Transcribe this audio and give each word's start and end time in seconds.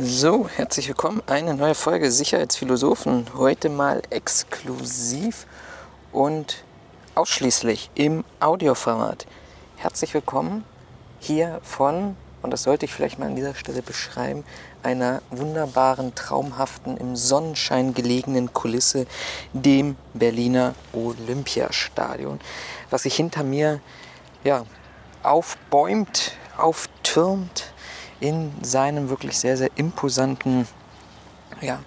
So, 0.00 0.48
herzlich 0.48 0.86
willkommen. 0.86 1.24
Eine 1.26 1.54
neue 1.54 1.74
Folge 1.74 2.12
Sicherheitsphilosophen. 2.12 3.26
Heute 3.34 3.68
mal 3.68 4.00
exklusiv 4.10 5.44
und 6.12 6.62
ausschließlich 7.16 7.90
im 7.96 8.24
Audioformat. 8.38 9.26
Herzlich 9.76 10.14
willkommen 10.14 10.62
hier 11.18 11.58
von, 11.64 12.16
und 12.42 12.52
das 12.52 12.62
sollte 12.62 12.84
ich 12.84 12.94
vielleicht 12.94 13.18
mal 13.18 13.26
an 13.26 13.34
dieser 13.34 13.56
Stelle 13.56 13.82
beschreiben, 13.82 14.44
einer 14.84 15.20
wunderbaren, 15.30 16.14
traumhaften, 16.14 16.96
im 16.96 17.16
Sonnenschein 17.16 17.92
gelegenen 17.92 18.52
Kulisse, 18.52 19.04
dem 19.52 19.96
Berliner 20.14 20.76
Olympiastadion, 20.92 22.38
was 22.90 23.02
sich 23.02 23.16
hinter 23.16 23.42
mir 23.42 23.80
ja, 24.44 24.64
aufbäumt, 25.24 26.36
auftürmt 26.56 27.72
in 28.20 28.52
seinem 28.62 29.08
wirklich 29.08 29.38
sehr, 29.38 29.56
sehr 29.56 29.70
imposanten 29.76 30.66
ja, 31.60 31.80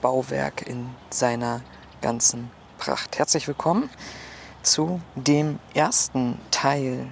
Bauwerk 0.00 0.66
in 0.66 0.90
seiner 1.10 1.62
ganzen 2.00 2.50
Pracht. 2.78 3.18
Herzlich 3.18 3.48
willkommen 3.48 3.90
zu 4.62 5.00
dem 5.14 5.58
ersten 5.74 6.38
Teil 6.50 7.06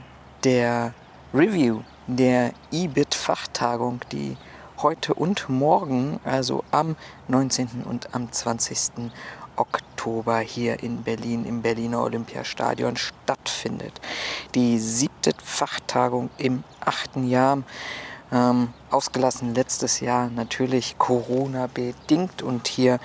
der 0.45 0.93
Review 1.33 1.81
der 2.07 2.53
EBIT-Fachtagung, 2.71 4.01
die 4.13 4.37
heute 4.79 5.15
und 5.15 5.49
morgen, 5.49 6.21
also 6.25 6.63
am 6.71 6.97
19. 7.29 7.85
und 7.85 8.15
am 8.15 8.31
20. 8.31 9.11
Oktober 9.57 10.39
hier 10.39 10.83
in 10.83 11.03
Berlin 11.03 11.47
im 11.47 11.63
Berliner 11.63 12.03
Olympiastadion 12.03 12.97
stattfindet. 12.97 14.01
Die 14.55 14.79
siebte 14.79 15.33
Fachtagung 15.43 16.31
im 16.37 16.63
achten 16.81 17.27
Jahr 17.27 17.63
ähm, 18.33 18.69
ausgelassen 18.91 19.55
letztes 19.55 20.01
Jahr 20.01 20.29
natürlich 20.29 20.97
Corona 20.99 21.69
bedingt 21.73 22.43
und 22.43 22.69
hier 22.69 22.99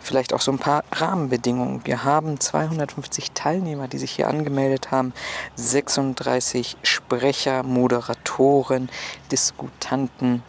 vielleicht 0.00 0.32
auch 0.32 0.40
so 0.40 0.52
ein 0.52 0.58
paar 0.58 0.84
Rahmenbedingungen. 0.92 1.80
Wir 1.84 2.04
haben 2.04 2.38
250 2.38 3.32
Teilnehmer, 3.32 3.88
die 3.88 3.98
sich 3.98 4.12
hier 4.12 4.28
angemeldet 4.28 4.90
haben, 4.90 5.12
36 5.56 6.76
Sprecher, 6.82 7.62
Moderatoren, 7.62 8.88
Diskutanten, 9.32 10.42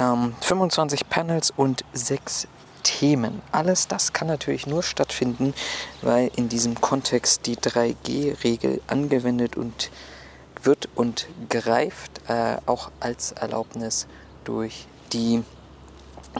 ähm, 0.00 0.34
25 0.40 1.08
Panels 1.08 1.52
und 1.56 1.84
6 1.92 2.48
Themen. 2.82 3.42
Alles 3.52 3.86
das 3.86 4.12
kann 4.12 4.26
natürlich 4.26 4.66
nur 4.66 4.82
stattfinden, 4.82 5.54
weil 6.02 6.30
in 6.34 6.48
diesem 6.48 6.80
Kontext 6.80 7.46
die 7.46 7.56
3G-Regel 7.56 8.80
angewendet 8.88 9.56
und 9.56 9.90
wird 10.62 10.88
und 10.94 11.26
greift 11.48 12.20
äh, 12.28 12.56
auch 12.66 12.90
als 13.00 13.32
Erlaubnis 13.32 14.06
durch 14.44 14.86
die 15.12 15.42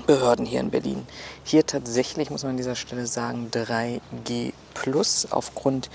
Behörden 0.07 0.47
hier 0.47 0.61
in 0.61 0.71
Berlin. 0.71 1.07
Hier 1.45 1.67
tatsächlich 1.67 2.31
muss 2.31 2.43
man 2.43 2.51
an 2.51 2.57
dieser 2.57 2.77
Stelle 2.77 3.07
sagen 3.07 3.51
3G 3.53 4.53
plus 4.75 5.29
aufgrund 5.31 5.91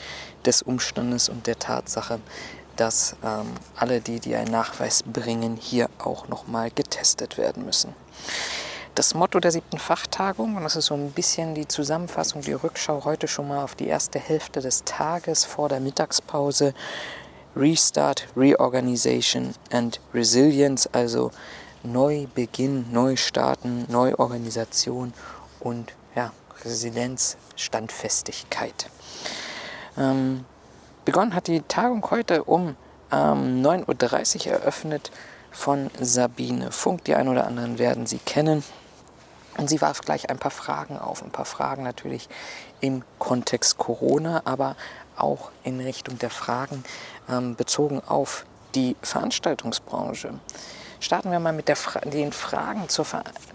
des 0.46 0.62
Umstandes 0.62 1.30
und 1.30 1.48
der 1.48 1.58
Tatsache, 1.58 2.20
dass 2.76 3.16
ähm, 3.24 3.48
alle 3.76 4.02
die, 4.02 4.20
die 4.20 4.36
einen 4.36 4.52
Nachweis 4.52 5.04
bringen, 5.04 5.58
hier 5.58 5.90
auch 5.98 6.28
nochmal 6.28 6.70
getestet 6.70 7.38
werden 7.38 7.66
müssen. 7.66 7.94
Das 8.94 9.14
Motto 9.14 9.40
der 9.40 9.52
siebten 9.52 9.78
Fachtagung, 9.78 10.56
und 10.56 10.64
das 10.64 10.76
ist 10.76 10.88
so 10.88 10.96
ein 10.96 11.12
bisschen 11.12 11.54
die 11.54 11.68
Zusammenfassung, 11.68 12.42
die 12.42 12.54
Rückschau 12.54 13.04
heute 13.04 13.28
schon 13.28 13.48
mal 13.48 13.64
auf 13.64 13.76
die 13.76 13.88
erste 13.88 14.20
Hälfte 14.20 14.60
des 14.60 14.84
Tages 14.86 15.46
vor 15.46 15.70
der 15.70 15.80
Mittagspause, 15.80 16.74
Restart, 17.58 18.28
Reorganization 18.36 19.56
and 19.72 20.00
Resilience, 20.14 20.88
also 20.94 21.32
Neubeginn, 21.84 22.92
Neustarten, 22.92 23.86
Neuorganisation 23.90 25.14
und 25.60 25.94
ja, 26.16 26.32
Resilienz, 26.64 27.38
Standfestigkeit. 27.56 28.90
Ähm, 29.98 30.46
begonnen 31.06 31.34
hat 31.34 31.48
die 31.48 31.62
Tagung 31.62 32.06
heute 32.12 32.44
um 32.44 32.76
ähm, 33.12 33.64
9.30 33.64 34.48
Uhr 34.48 34.54
eröffnet 34.54 35.12
von 35.52 35.90
Sabine 36.00 36.72
Funk. 36.72 37.06
Die 37.06 37.16
ein 37.16 37.28
oder 37.28 37.48
anderen 37.48 37.80
werden 37.80 38.06
sie 38.06 38.20
kennen. 38.20 38.64
Und 39.58 39.70
sie 39.70 39.82
warf 39.82 40.02
gleich 40.02 40.30
ein 40.30 40.38
paar 40.38 40.52
Fragen 40.52 41.00
auf. 41.00 41.24
Ein 41.24 41.32
paar 41.32 41.46
Fragen 41.46 41.82
natürlich 41.82 42.30
im 42.80 43.02
Kontext 43.18 43.80
Corona, 43.80 44.44
aber 44.46 44.76
auch 45.18 45.52
in 45.64 45.80
Richtung 45.80 46.20
der 46.20 46.30
Fragen 46.30 46.84
ähm, 47.30 47.56
bezogen 47.56 48.02
auf 48.06 48.46
die 48.76 48.96
Veranstaltungsbranche. 49.02 50.34
Starten 51.00 51.32
wir 51.32 51.40
mal 51.40 51.54
mit 51.54 51.70
Fra 51.78 52.00
den 52.00 52.32
Fragen 52.32 52.90
zur, 52.90 53.06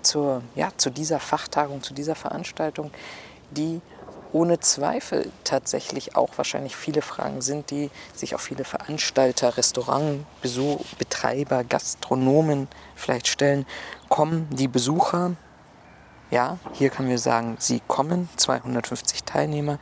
zur, 0.03 0.43
ja, 0.55 0.71
zu 0.77 0.91
dieser 0.91 1.21
Fachtagung, 1.21 1.83
zu 1.83 1.95
dieser 1.95 2.15
Veranstaltung, 2.15 2.91
die 3.51 3.81
ohne 4.33 4.61
Zweifel 4.61 5.31
tatsächlich 5.45 6.17
auch 6.17 6.31
wahrscheinlich 6.37 6.75
viele 6.75 7.03
Fragen 7.03 7.43
sind, 7.43 7.71
die 7.71 7.91
sich 8.15 8.35
auch 8.35 8.41
viele 8.41 8.65
Veranstalter, 8.65 9.59
Restaurantbetreiber, 9.59 11.65
Gastronomen 11.65 12.69
vielleicht 12.95 13.29
stellen. 13.29 13.67
Kommen 14.09 14.49
die 14.51 14.69
Besucher? 14.69 15.33
Ja, 16.31 16.57
hier 16.73 16.89
können 16.89 17.11
wir 17.11 17.19
sagen, 17.19 17.57
sie 17.59 17.83
kommen, 17.87 18.31
250 18.37 19.25
Teilnehmer 19.25 19.79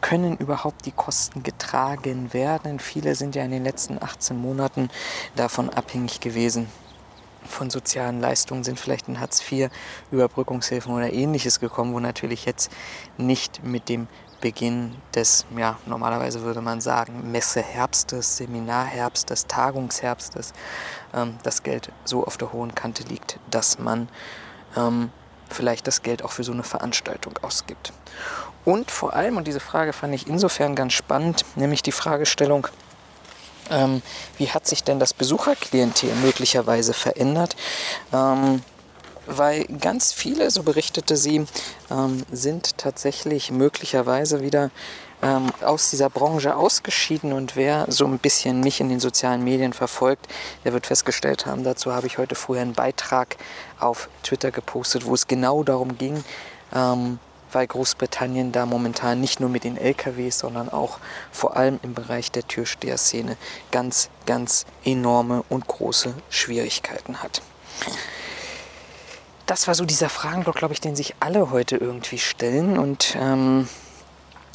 können 0.00 0.36
überhaupt 0.36 0.86
die 0.86 0.92
Kosten 0.92 1.42
getragen 1.42 2.32
werden? 2.32 2.78
Viele 2.78 3.14
sind 3.14 3.34
ja 3.34 3.44
in 3.44 3.50
den 3.50 3.64
letzten 3.64 4.02
18 4.02 4.36
Monaten 4.36 4.90
davon 5.36 5.70
abhängig 5.70 6.20
gewesen. 6.20 6.68
Von 7.44 7.70
sozialen 7.70 8.20
Leistungen 8.20 8.64
sind 8.64 8.78
vielleicht 8.78 9.08
in 9.08 9.20
Hartz 9.20 9.42
IV, 9.50 9.70
Überbrückungshilfen 10.10 10.92
oder 10.92 11.12
ähnliches 11.12 11.60
gekommen, 11.60 11.94
wo 11.94 12.00
natürlich 12.00 12.44
jetzt 12.44 12.70
nicht 13.16 13.64
mit 13.64 13.88
dem 13.88 14.06
Beginn 14.40 14.94
des, 15.14 15.46
ja, 15.56 15.78
normalerweise 15.86 16.42
würde 16.42 16.60
man 16.60 16.80
sagen, 16.80 17.32
Messeherbstes, 17.32 18.36
Seminarherbstes, 18.36 19.46
Tagungsherbstes, 19.46 20.52
ähm, 21.12 21.38
das 21.42 21.62
Geld 21.62 21.90
so 22.04 22.24
auf 22.24 22.36
der 22.36 22.52
hohen 22.52 22.74
Kante 22.74 23.02
liegt, 23.04 23.40
dass 23.50 23.78
man 23.78 24.08
ähm, 24.76 25.10
vielleicht 25.50 25.86
das 25.86 26.02
Geld 26.02 26.22
auch 26.22 26.30
für 26.30 26.44
so 26.44 26.52
eine 26.52 26.62
Veranstaltung 26.62 27.38
ausgibt. 27.42 27.92
Und 28.68 28.90
vor 28.90 29.14
allem, 29.14 29.38
und 29.38 29.46
diese 29.48 29.60
Frage 29.60 29.94
fand 29.94 30.14
ich 30.14 30.26
insofern 30.26 30.74
ganz 30.74 30.92
spannend, 30.92 31.46
nämlich 31.56 31.82
die 31.82 31.90
Fragestellung, 31.90 32.68
ähm, 33.70 34.02
wie 34.36 34.50
hat 34.50 34.66
sich 34.66 34.84
denn 34.84 35.00
das 35.00 35.14
Besucherklientel 35.14 36.14
möglicherweise 36.16 36.92
verändert? 36.92 37.56
Ähm, 38.12 38.62
weil 39.24 39.64
ganz 39.80 40.12
viele, 40.12 40.50
so 40.50 40.64
berichtete 40.64 41.16
sie, 41.16 41.46
ähm, 41.90 42.24
sind 42.30 42.76
tatsächlich 42.76 43.50
möglicherweise 43.50 44.42
wieder 44.42 44.70
ähm, 45.22 45.46
aus 45.62 45.88
dieser 45.88 46.10
Branche 46.10 46.54
ausgeschieden 46.54 47.32
und 47.32 47.56
wer 47.56 47.86
so 47.88 48.04
ein 48.04 48.18
bisschen 48.18 48.60
mich 48.60 48.82
in 48.82 48.90
den 48.90 49.00
sozialen 49.00 49.44
Medien 49.44 49.72
verfolgt, 49.72 50.28
der 50.66 50.74
wird 50.74 50.86
festgestellt 50.86 51.46
haben, 51.46 51.64
dazu 51.64 51.94
habe 51.94 52.06
ich 52.06 52.18
heute 52.18 52.34
früher 52.34 52.60
einen 52.60 52.74
Beitrag 52.74 53.38
auf 53.80 54.10
Twitter 54.22 54.50
gepostet, 54.50 55.06
wo 55.06 55.14
es 55.14 55.26
genau 55.26 55.62
darum 55.62 55.96
ging, 55.96 56.22
ähm, 56.74 57.18
weil 57.52 57.66
Großbritannien 57.66 58.52
da 58.52 58.66
momentan 58.66 59.20
nicht 59.20 59.40
nur 59.40 59.48
mit 59.48 59.64
den 59.64 59.76
LKWs, 59.76 60.38
sondern 60.38 60.68
auch 60.68 60.98
vor 61.32 61.56
allem 61.56 61.80
im 61.82 61.94
Bereich 61.94 62.30
der 62.30 62.46
Türsteherszene 62.46 63.36
ganz, 63.70 64.10
ganz 64.26 64.66
enorme 64.84 65.44
und 65.48 65.66
große 65.66 66.14
Schwierigkeiten 66.30 67.22
hat. 67.22 67.42
Das 69.46 69.66
war 69.66 69.74
so 69.74 69.86
dieser 69.86 70.10
Fragenblock, 70.10 70.56
glaube 70.56 70.74
ich, 70.74 70.80
den 70.80 70.94
sich 70.94 71.14
alle 71.20 71.50
heute 71.50 71.76
irgendwie 71.76 72.18
stellen. 72.18 72.78
Und 72.78 73.16
ähm, 73.18 73.66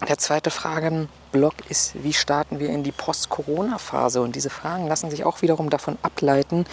der 0.07 0.19
zweite 0.19 0.51
Fragenblock 0.51 1.55
ist, 1.69 2.03
wie 2.03 2.13
starten 2.13 2.59
wir 2.59 2.69
in 2.69 2.83
die 2.83 2.91
Post-Corona-Phase? 2.91 4.21
Und 4.21 4.35
diese 4.35 4.51
Fragen 4.51 4.87
lassen 4.87 5.09
sich 5.09 5.23
auch 5.23 5.41
wiederum 5.41 5.69
davon 5.69 5.97
ableiten, 6.03 6.65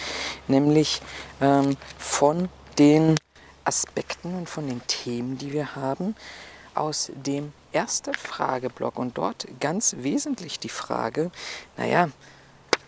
nämlich 0.47 1.01
ähm, 1.41 1.77
von 1.97 2.49
den 2.77 3.17
Aspekten 3.71 4.35
und 4.35 4.49
von 4.49 4.67
den 4.67 4.85
Themen, 4.87 5.37
die 5.37 5.53
wir 5.53 5.77
haben, 5.77 6.13
aus 6.75 7.09
dem 7.15 7.53
ersten 7.71 8.13
Frageblock 8.13 8.99
und 8.99 9.17
dort 9.17 9.47
ganz 9.61 9.95
wesentlich 9.99 10.59
die 10.59 10.67
Frage, 10.67 11.31
naja, 11.77 12.09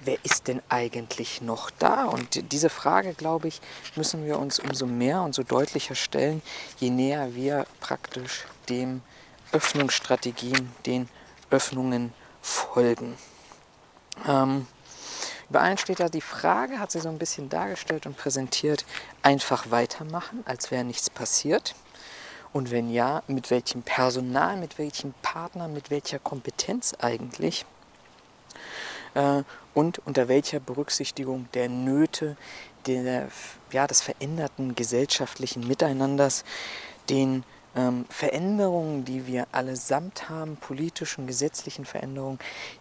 wer 0.03 0.17
ist 0.23 0.49
denn 0.49 0.61
eigentlich 0.67 1.41
noch 1.41 1.69
da? 1.69 2.03
Und 2.03 2.51
diese 2.51 2.69
Frage, 2.69 3.13
glaube 3.13 3.47
ich, 3.47 3.61
müssen 3.95 4.25
wir 4.25 4.37
uns 4.39 4.59
umso 4.59 4.85
mehr 4.85 5.21
und 5.21 5.33
so 5.33 5.43
deutlicher 5.43 5.95
stellen, 5.95 6.41
je 6.79 6.89
näher 6.89 7.33
wir 7.33 7.65
praktisch 7.79 8.43
dem 8.67 9.01
Öffnungsstrategien, 9.53 10.69
den 10.85 11.07
Öffnungen 11.49 12.11
folgen. 12.41 13.15
Ähm, 14.27 14.67
bei 15.53 15.61
allen 15.61 15.77
steht 15.77 16.01
da 16.01 16.09
die 16.09 16.21
Frage, 16.21 16.79
hat 16.79 16.91
sie 16.91 16.99
so 16.99 17.09
ein 17.09 17.17
bisschen 17.17 17.47
dargestellt 17.47 18.05
und 18.05 18.17
präsentiert, 18.17 18.85
einfach 19.21 19.71
weitermachen, 19.71 20.43
als 20.45 20.71
wäre 20.71 20.83
nichts 20.83 21.09
passiert. 21.09 21.75
Und 22.51 22.69
wenn 22.71 22.89
ja, 22.91 23.23
mit 23.27 23.49
welchem 23.49 23.81
Personal, 23.81 24.57
mit 24.57 24.77
welchem 24.77 25.13
Partner, 25.21 25.67
mit 25.67 25.89
welcher 25.89 26.19
Kompetenz 26.19 26.93
eigentlich? 26.99 27.65
Äh, 29.13 29.43
und 29.73 29.99
unter 30.05 30.27
welcher 30.27 30.59
Berücksichtigung 30.59 31.47
der 31.53 31.69
Nöte, 31.69 32.35
der, 32.85 33.29
ja, 33.71 33.87
des 33.87 34.01
veränderten 34.01 34.75
gesellschaftlichen 34.75 35.67
Miteinanders, 35.67 36.43
den 37.09 37.43
ähm, 37.75 38.05
Veränderungen, 38.09 39.05
die 39.05 39.25
wir 39.25 39.47
allesamt 39.51 40.29
haben, 40.29 40.57
politischen, 40.57 41.27
gesetzlichen 41.27 41.85
Veränderungen, 41.85 42.39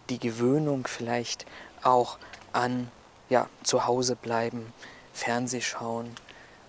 die 0.09 0.19
Gewöhnung 0.19 0.85
vielleicht 0.87 1.45
auch 1.81 2.17
an 2.53 2.89
ja, 3.29 3.47
zu 3.63 3.85
Hause 3.85 4.15
bleiben, 4.15 4.73
Fernseh 5.13 5.61
schauen, 5.61 6.15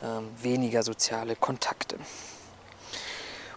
ähm, 0.02 0.30
weniger 0.40 0.82
soziale 0.82 1.36
Kontakte. 1.36 1.96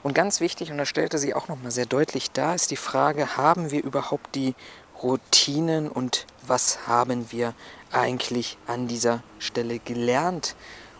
Und 0.03 0.13
ganz 0.13 0.39
wichtig, 0.39 0.71
und 0.71 0.77
das 0.77 0.87
stellte 0.87 1.17
sie 1.17 1.33
auch 1.33 1.47
nochmal 1.47 1.71
sehr 1.71 1.85
deutlich 1.85 2.31
dar, 2.31 2.55
ist 2.55 2.71
die 2.71 2.77
Frage, 2.77 3.35
haben 3.35 3.71
wir 3.71 3.83
überhaupt 3.83 4.35
die 4.35 4.55
Routinen 5.01 5.89
und 5.89 6.25
was 6.45 6.87
haben 6.87 7.31
wir 7.31 7.53
eigentlich 7.91 8.57
an 8.67 8.87
dieser 8.87 9.21
Stelle 9.39 9.79
gelernt 9.79 10.55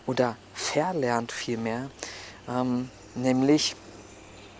oder 0.06 0.36
verlernt 0.54 1.32
vielmehr, 1.32 1.90
ähm, 2.48 2.90
nämlich 3.14 3.76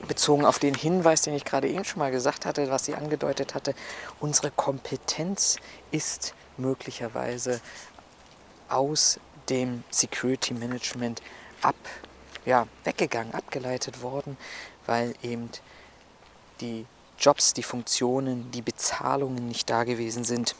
bezogen 0.06 0.44
auf 0.44 0.58
den 0.58 0.74
Hinweis, 0.74 1.22
den 1.22 1.34
ich 1.34 1.44
gerade 1.44 1.68
eben 1.68 1.84
schon 1.84 1.98
mal 1.98 2.10
gesagt 2.10 2.46
hatte, 2.46 2.70
was 2.70 2.84
sie 2.84 2.94
angedeutet 2.94 3.54
hatte, 3.54 3.74
unsere 4.20 4.50
Kompetenz 4.50 5.56
ist 5.90 6.34
möglicherweise 6.58 7.60
aus 8.68 9.18
dem 9.48 9.84
Security 9.90 10.54
Management 10.54 11.22
ab, 11.62 11.76
ja, 12.44 12.66
weggegangen, 12.84 13.34
abgeleitet 13.34 14.02
worden, 14.02 14.36
weil 14.86 15.14
eben 15.22 15.50
die 16.60 16.86
Jobs, 17.18 17.52
die 17.52 17.62
Funktionen, 17.62 18.50
die 18.50 18.62
Bezahlungen 18.62 19.46
nicht 19.46 19.68
da 19.70 19.84
gewesen 19.84 20.24
sind. 20.24 20.54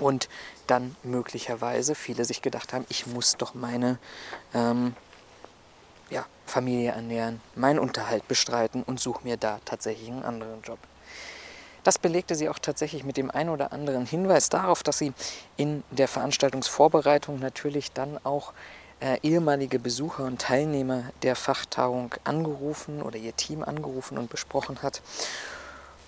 Und 0.00 0.28
dann 0.66 0.96
möglicherweise 1.04 1.94
viele 1.94 2.24
sich 2.24 2.42
gedacht 2.42 2.72
haben, 2.72 2.84
ich 2.88 3.06
muss 3.06 3.36
doch 3.36 3.54
meine 3.54 3.98
ähm, 4.52 4.96
ja, 6.10 6.26
Familie 6.44 6.90
ernähren, 6.90 7.40
meinen 7.54 7.78
Unterhalt 7.78 8.26
bestreiten 8.26 8.82
und 8.82 8.98
suche 8.98 9.22
mir 9.22 9.36
da 9.36 9.60
tatsächlich 9.64 10.10
einen 10.10 10.24
anderen 10.24 10.62
Job. 10.62 10.78
Das 11.86 12.00
belegte 12.00 12.34
sie 12.34 12.48
auch 12.48 12.58
tatsächlich 12.58 13.04
mit 13.04 13.16
dem 13.16 13.30
einen 13.30 13.48
oder 13.48 13.72
anderen 13.72 14.06
Hinweis 14.06 14.48
darauf, 14.48 14.82
dass 14.82 14.98
sie 14.98 15.12
in 15.56 15.84
der 15.92 16.08
Veranstaltungsvorbereitung 16.08 17.38
natürlich 17.38 17.92
dann 17.92 18.18
auch 18.24 18.52
äh, 18.98 19.20
ehemalige 19.22 19.78
Besucher 19.78 20.24
und 20.24 20.40
Teilnehmer 20.40 21.04
der 21.22 21.36
Fachtagung 21.36 22.12
angerufen 22.24 23.02
oder 23.02 23.18
ihr 23.18 23.36
Team 23.36 23.62
angerufen 23.62 24.18
und 24.18 24.30
besprochen 24.30 24.82
hat. 24.82 25.00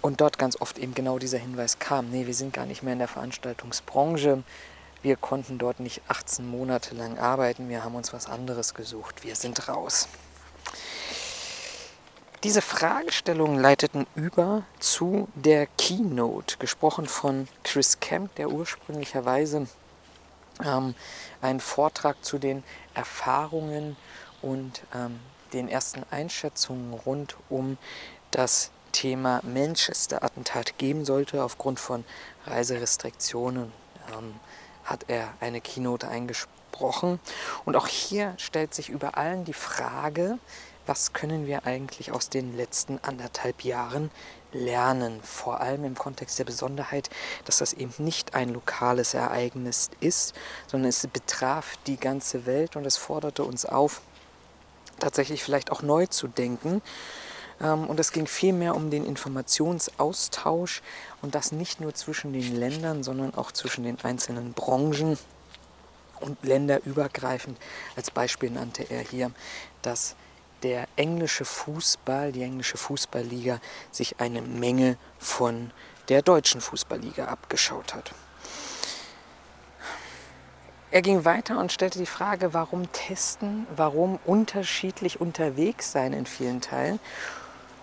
Und 0.03 0.21
dort 0.21 0.37
ganz 0.37 0.61
oft 0.61 0.79
eben 0.79 0.95
genau 0.95 1.21
dieser 1.21 1.39
Hinweis 1.39 1.79
kam, 1.79 2.11
nee, 2.11 2.27
wir 2.27 2.35
sind 2.35 2.53
gar 2.53 2.67
nicht 2.67 2.83
mehr 2.83 2.95
in 2.95 2.99
der 2.99 3.07
Veranstaltungsbranche, 3.07 4.43
wir 5.03 5.15
konnten 5.15 5.59
dort 5.59 5.79
nicht 5.79 6.03
18 6.09 6.45
Monate 6.45 6.97
lang 6.97 7.21
arbeiten, 7.21 7.69
wir 7.69 7.85
haben 7.85 7.95
uns 7.95 8.13
was 8.13 8.27
anderes 8.27 8.75
gesucht, 8.75 9.23
wir 9.23 9.37
sind 9.37 9.69
raus. 9.69 10.09
Diese 12.44 12.62
Fragestellungen 12.62 13.58
leiteten 13.58 14.06
über 14.14 14.62
zu 14.79 15.26
der 15.35 15.67
Keynote, 15.67 16.58
gesprochen 16.58 17.08
von 17.08 17.49
Chris 17.64 17.99
Kemp, 17.99 18.32
der 18.37 18.50
ursprünglicherweise 18.50 19.67
ähm, 20.64 20.94
einen 21.43 21.58
Vortrag 21.58 22.25
zu 22.25 22.38
den 22.38 22.62
Erfahrungen 22.94 23.96
und 24.40 24.82
ähm, 24.94 25.19
den 25.52 25.69
ersten 25.69 26.05
Einschätzungen 26.12 26.94
rund 26.94 27.37
um 27.49 27.76
das 28.31 28.70
Thema 28.93 29.40
Manchester-Attentat 29.43 30.79
geben 30.79 31.05
sollte. 31.05 31.43
Aufgrund 31.43 31.81
von 31.81 32.05
Reiserestriktionen 32.46 33.73
ähm, 34.17 34.35
hat 34.85 35.06
er 35.08 35.35
eine 35.40 35.61
Keynote 35.61 36.06
eingesprochen. 36.06 37.19
Und 37.64 37.75
auch 37.75 37.88
hier 37.88 38.35
stellt 38.37 38.75
sich 38.75 38.90
über 38.90 39.19
allen 39.19 39.44
die 39.44 39.52
Frage, 39.52 40.38
was 40.88 41.12
können 41.12 41.46
wir 41.46 41.67
eigentlich 41.67 42.11
aus 42.12 42.31
den 42.31 42.56
letzten 42.56 42.99
anderthalb 43.02 43.62
Jahren 43.62 44.11
lernen, 44.52 45.20
vor 45.23 45.61
allem 45.61 45.85
im 45.85 45.94
Kontext 45.94 46.38
der 46.38 46.44
Besonderheit, 46.44 47.11
dass 47.44 47.58
das 47.58 47.75
eben 47.75 47.93
nicht 47.99 48.35
ein 48.35 48.49
lokales 48.49 49.14
Ereignis 49.14 49.90
ist, 50.00 50.35
sondern 50.67 50.88
es 50.88 51.06
betraf 51.06 51.76
die 51.87 51.99
ganze 51.99 52.46
Welt 52.46 52.75
und 52.75 52.87
es 52.87 52.96
forderte 52.96 53.44
uns 53.44 53.67
auf, 53.67 54.00
tatsächlich 54.99 55.44
vielleicht 55.44 55.70
auch 55.70 55.82
neu 55.82 56.06
zu 56.06 56.29
denken. 56.29 56.81
Ähm, 57.61 57.87
und 57.87 58.00
es 58.00 58.12
ging 58.12 58.26
vielmehr 58.26 58.75
um 58.75 58.90
den 58.90 59.05
Informationsaustausch 59.05 60.82
und 61.20 61.35
das 61.35 61.52
nicht 61.52 61.81
nur 61.81 61.94
zwischen 61.94 62.32
den 62.32 62.56
Ländern, 62.56 63.02
sondern 63.02 63.35
auch 63.35 63.52
zwischen 63.52 63.85
den 63.85 64.00
einzelnen 64.02 64.55
Branchen 64.55 65.19
und 66.20 66.43
länderübergreifend. 66.43 67.58
Als 67.96 68.11
Beispiel 68.11 68.50
nannte 68.50 68.85
er 68.90 69.02
hier, 69.02 69.31
dass 69.82 70.17
der 70.63 70.87
englische 70.97 71.45
Fußball, 71.45 72.33
die 72.33 72.43
englische 72.43 72.77
Fußballliga, 72.77 73.61
sich 73.91 74.21
eine 74.21 74.43
Menge 74.43 74.97
von 75.19 75.71
der 76.09 76.23
deutschen 76.23 76.61
Fußballliga 76.61 77.27
abgeschaut 77.27 77.95
hat. 77.95 78.13
Er 80.91 81.03
ging 81.03 81.27
weiter 81.27 81.59
und 81.59 81.71
stellte 81.71 81.99
die 81.99 82.07
Frage, 82.07 82.55
warum 82.55 82.91
testen, 82.93 83.67
warum 83.77 84.19
unterschiedlich 84.25 85.21
unterwegs 85.21 85.93
sein 85.93 86.15
in 86.15 86.25
vielen 86.25 86.63
Teilen 86.63 86.99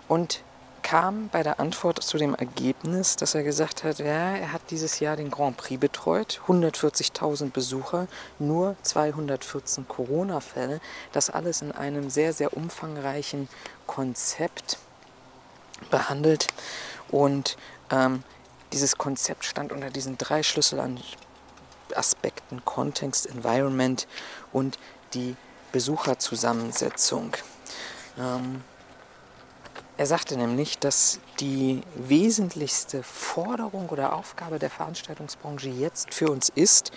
und 0.08 0.42
kam 0.86 1.28
bei 1.30 1.42
der 1.42 1.58
Antwort 1.58 2.00
zu 2.00 2.16
dem 2.16 2.36
Ergebnis, 2.36 3.16
dass 3.16 3.34
er 3.34 3.42
gesagt 3.42 3.82
hat, 3.82 3.98
ja, 3.98 4.36
er 4.36 4.52
hat 4.52 4.70
dieses 4.70 5.00
Jahr 5.00 5.16
den 5.16 5.32
Grand 5.32 5.56
Prix 5.56 5.80
betreut, 5.80 6.40
140.000 6.46 7.50
Besucher, 7.50 8.06
nur 8.38 8.76
214 8.82 9.88
Corona-Fälle. 9.88 10.80
Das 11.10 11.28
alles 11.28 11.60
in 11.60 11.72
einem 11.72 12.08
sehr, 12.08 12.32
sehr 12.32 12.56
umfangreichen 12.56 13.48
Konzept 13.88 14.78
behandelt. 15.90 16.46
Und 17.10 17.56
ähm, 17.90 18.22
dieses 18.72 18.96
Konzept 18.96 19.44
stand 19.44 19.72
unter 19.72 19.90
diesen 19.90 20.18
drei 20.18 20.44
Schlüsselaspekten 20.44 22.64
Kontext, 22.64 23.26
Environment 23.26 24.06
und 24.52 24.78
die 25.14 25.34
Besucherzusammensetzung. 25.72 27.32
Ähm, 28.20 28.62
er 29.98 30.06
sagte 30.06 30.36
nämlich, 30.36 30.78
dass 30.78 31.20
die 31.40 31.82
wesentlichste 31.94 33.02
Forderung 33.02 33.88
oder 33.88 34.12
Aufgabe 34.12 34.58
der 34.58 34.68
Veranstaltungsbranche 34.68 35.70
jetzt 35.70 36.12
für 36.12 36.30
uns 36.30 36.50
ist, 36.50 36.92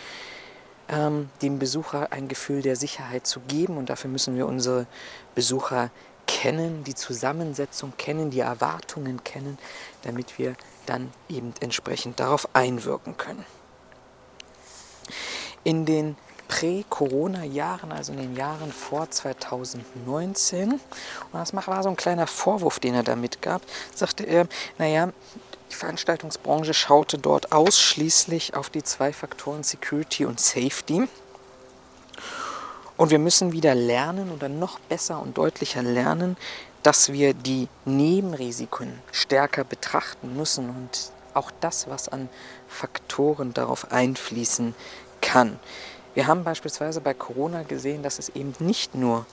ähm, 0.90 1.30
dem 1.42 1.60
Besucher 1.60 2.12
ein 2.12 2.28
Gefühl 2.28 2.62
der 2.62 2.76
Sicherheit 2.76 3.26
zu 3.26 3.40
geben. 3.42 3.78
Und 3.78 3.90
dafür 3.90 4.10
müssen 4.10 4.36
wir 4.36 4.48
unsere 4.48 4.86
Besucher 5.34 5.92
kennen, 6.28 6.84
die 6.84 6.94
Zusammensetzung 6.94 7.94
kennen, 7.98 8.32
die 8.32 8.42
Erwartungen 8.42 9.24
kennen, 9.24 9.58
damit 10.02 10.38
wir 10.38 10.56
dann 10.86 11.12
eben 11.30 11.54
entsprechend 11.62 12.20
darauf 12.20 12.50
einwirken 12.54 13.16
können. 13.18 13.46
In 15.64 15.86
den 15.86 16.18
Prä-Corona-Jahren, 16.60 17.94
also 17.94 18.12
in 18.12 18.18
den 18.18 18.36
Jahren 18.36 18.74
vor 18.74 19.10
2019. 19.10 20.74
Und 20.74 20.82
das 21.32 21.56
war 21.56 21.84
so 21.84 21.90
ein 21.90 21.96
kleiner 21.96 22.28
Vorwurf, 22.28 22.80
den 22.80 22.96
er 22.96 23.04
da 23.04 23.16
mitgab. 23.16 23.62
Sagte 23.96 24.26
er, 24.26 24.46
naja, 24.78 25.14
die 25.72 25.76
Veranstaltungsbranche 25.76 26.74
schaute 26.74 27.18
dort 27.18 27.54
ausschließlich 27.54 28.56
auf 28.56 28.70
die 28.70 28.84
zwei 28.84 29.14
Faktoren 29.14 29.64
Security 29.64 30.26
und 30.26 30.42
Safety. 30.42 31.08
Und 32.98 33.12
wir 33.12 33.20
müssen 33.20 33.54
wieder 33.54 33.74
lernen 33.74 34.30
oder 34.30 34.50
noch 34.50 34.80
besser 34.80 35.22
und 35.22 35.38
deutlicher 35.38 35.82
lernen, 35.82 36.36
dass 36.84 37.14
wir 37.14 37.34
die 37.34 37.70
Nebenrisiken 37.86 39.02
stärker 39.14 39.64
betrachten 39.64 40.36
müssen 40.36 40.70
und 40.70 41.14
auch 41.34 41.52
das, 41.62 41.90
was 41.90 42.10
an 42.10 42.28
Faktoren 42.68 43.54
darauf 43.54 43.94
einfließen 43.94 44.76
kann. 45.22 45.58
Wir 46.16 46.28
haben 46.28 46.44
beispielsweise 46.44 47.02
bei 47.02 47.14
Corona 47.14 47.64
gesehen, 47.64 48.04
dass 48.04 48.20
es 48.20 48.30
eben 48.30 48.54
nicht 48.60 48.96
nur 48.96 49.26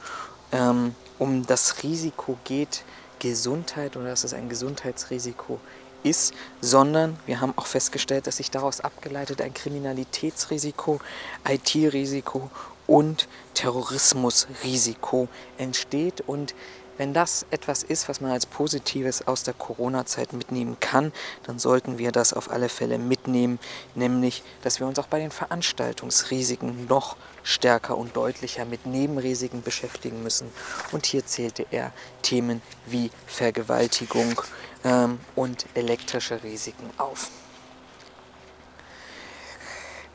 ähm, 0.52 0.95
um 1.18 1.47
das 1.47 1.83
Risiko 1.83 2.37
geht, 2.45 2.85
Gesundheit 3.18 3.97
oder 3.97 4.11
dass 4.11 4.25
es 4.25 4.35
ein 4.35 4.49
Gesundheitsrisiko 4.49 5.59
ist, 6.02 6.35
sondern 6.61 7.18
wir 7.26 7.40
haben 7.40 7.54
auch 7.56 7.66
festgestellt, 7.66 8.26
dass 8.26 8.37
sich 8.37 8.50
daraus 8.50 8.80
abgeleitet 8.80 9.40
ein 9.40 9.54
Kriminalitätsrisiko, 9.54 11.00
IT-Risiko 11.49 12.50
und 12.87 13.26
Terrorismusrisiko 13.54 15.28
entsteht. 15.59 16.23
Und 16.26 16.54
wenn 16.99 17.15
das 17.15 17.47
etwas 17.50 17.83
ist, 17.83 18.09
was 18.09 18.21
man 18.21 18.31
als 18.31 18.47
Positives 18.47 19.26
aus 19.26 19.43
der 19.43 19.55
Corona-Zeit 19.55 20.33
mitnehmen 20.33 20.76
kann, 20.81 21.12
dann 21.45 21.59
sollten 21.59 21.99
wir 21.99 22.12
das 22.12 22.33
auf 22.33 22.50
alle 22.50 22.69
Fälle 22.69 22.99
mitnehmen, 22.99 23.59
nämlich, 23.95 24.43
dass 24.62 24.81
wir 24.81 24.87
uns 24.87 24.99
auch 24.99 25.07
bei 25.07 25.19
den 25.19 25.31
Veranstaltungsrisiken 25.31 26.87
noch 26.87 27.17
stärker 27.43 27.97
und 27.97 28.17
deutlicher 28.17 28.65
mit 28.65 28.87
Nebenrisiken 28.87 29.62
beschäftigen 29.62 30.23
müssen. 30.23 30.50
Und 30.93 31.07
hier 31.07 31.25
zählte 31.25 31.67
er 31.71 31.93
Themen 32.23 32.61
wie 32.87 33.11
Vergewaltigung 33.26 34.41
ähm, 34.85 35.21
und 35.35 35.67
elektrische 35.75 36.43
Risiken 36.43 36.91
auf. 36.99 37.31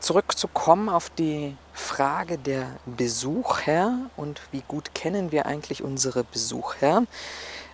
Zurückzukommen 0.02 0.88
auf 0.88 1.10
die 1.10 1.56
Frage 1.72 2.36
der 2.36 2.66
Besucher 2.86 3.92
und 4.16 4.40
wie 4.50 4.62
gut 4.66 4.94
kennen 4.94 5.32
wir 5.32 5.46
eigentlich 5.46 5.82
unsere 5.82 6.24
Besucher, 6.24 7.04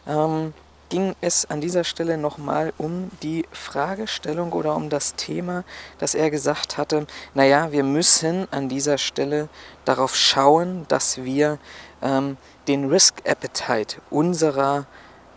ähm, 0.07 0.53
ging 0.91 1.15
es 1.21 1.47
an 1.51 1.61
dieser 1.61 1.85
Stelle 1.85 2.17
nochmal 2.17 2.73
um 2.79 3.11
die 3.23 3.47
Fragestellung 3.53 4.53
oder 4.53 4.75
um 4.77 4.89
das 4.91 5.15
Thema, 5.15 5.65
dass 5.99 6.15
er 6.15 6.31
gesagt 6.31 6.79
hatte, 6.79 7.07
naja, 7.35 7.73
wir 7.73 7.83
müssen 7.83 8.47
an 8.51 8.69
dieser 8.69 8.99
Stelle 8.99 9.49
darauf 9.85 10.15
schauen, 10.15 10.87
dass 10.89 11.25
wir 11.25 11.59
ähm, 12.03 12.37
den 12.69 12.89
Risk 12.89 13.23
Appetite 13.27 13.97
unserer 14.11 14.87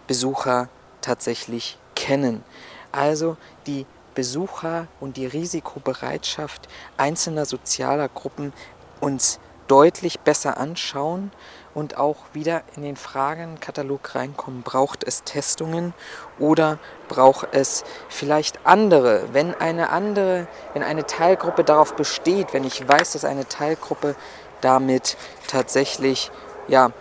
Besucher 0.08 0.70
tatsächlich 1.02 1.78
kennen. 1.96 2.44
Also 2.92 3.38
die 3.66 3.86
Besucher 4.14 4.88
und 5.00 5.18
die 5.18 5.26
Risikobereitschaft 5.26 6.68
einzelner 6.98 7.46
sozialer 7.46 8.10
Gruppen 8.10 8.54
uns 9.00 9.40
deutlich 9.68 10.20
besser 10.20 10.58
anschauen 10.58 11.32
und 11.74 11.98
auch 11.98 12.18
wieder 12.34 12.62
in 12.76 12.84
den 12.84 12.98
Fragenkatalog 12.98 14.16
reinkommen. 14.16 14.64
Braucht 14.64 15.06
es 15.06 15.24
Testungen 15.24 15.94
oder 16.40 16.78
braucht 17.08 17.48
es 17.54 17.86
vielleicht 18.10 18.66
andere? 18.66 19.30
Wenn 19.32 19.56
eine 19.56 19.90
andere, 19.90 20.48
wenn 20.74 20.84
eine 20.84 21.06
Teilgruppe 21.06 21.64
darauf 21.64 21.96
besteht, 21.96 22.54
wenn 22.54 22.66
ich 22.66 22.86
weiß, 22.86 23.14
dass 23.14 23.24
eine 23.24 23.48
Teilgruppe 23.48 24.16
damit 24.60 25.16
tatsächlich 25.48 26.32
ja, 26.68 26.92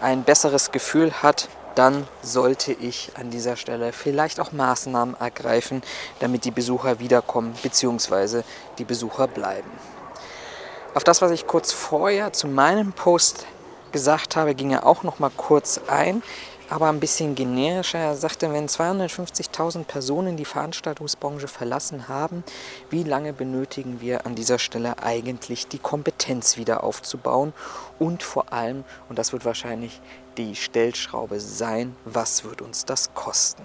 ein 0.00 0.22
besseres 0.22 0.70
Gefühl 0.70 1.12
hat, 1.22 1.48
dann 1.74 2.06
sollte 2.22 2.72
ich 2.72 3.12
an 3.14 3.30
dieser 3.30 3.56
Stelle 3.56 3.92
vielleicht 3.92 4.40
auch 4.40 4.52
Maßnahmen 4.52 5.16
ergreifen, 5.18 5.82
damit 6.18 6.44
die 6.44 6.50
Besucher 6.50 6.98
wiederkommen 6.98 7.54
bzw. 7.62 8.42
die 8.78 8.84
Besucher 8.84 9.26
bleiben. 9.28 9.70
Auf 10.94 11.04
das, 11.04 11.22
was 11.22 11.30
ich 11.30 11.46
kurz 11.46 11.72
vorher 11.72 12.32
zu 12.32 12.48
meinem 12.48 12.92
Post 12.92 13.46
gesagt 13.92 14.36
habe, 14.36 14.54
ging 14.54 14.72
er 14.72 14.86
auch 14.86 15.02
noch 15.02 15.18
mal 15.18 15.30
kurz 15.36 15.80
ein, 15.86 16.22
aber 16.68 16.88
ein 16.88 17.00
bisschen 17.00 17.34
generischer. 17.34 17.98
Er 17.98 18.16
sagte, 18.16 18.52
wenn 18.52 18.68
250.000 18.68 19.84
Personen 19.84 20.36
die 20.36 20.44
Veranstaltungsbranche 20.44 21.48
verlassen 21.48 22.08
haben, 22.08 22.44
wie 22.90 23.02
lange 23.02 23.32
benötigen 23.32 24.00
wir 24.00 24.24
an 24.26 24.34
dieser 24.34 24.58
Stelle 24.58 25.02
eigentlich 25.02 25.68
die 25.68 25.78
Kompetenz 25.78 26.56
wieder 26.56 26.84
aufzubauen 26.84 27.52
und 27.98 28.22
vor 28.22 28.52
allem, 28.52 28.84
und 29.08 29.18
das 29.18 29.32
wird 29.32 29.44
wahrscheinlich 29.44 30.00
die 30.46 30.56
Stellschraube 30.56 31.40
sein, 31.40 31.94
was 32.04 32.44
wird 32.44 32.62
uns 32.62 32.84
das 32.84 33.12
kosten? 33.14 33.62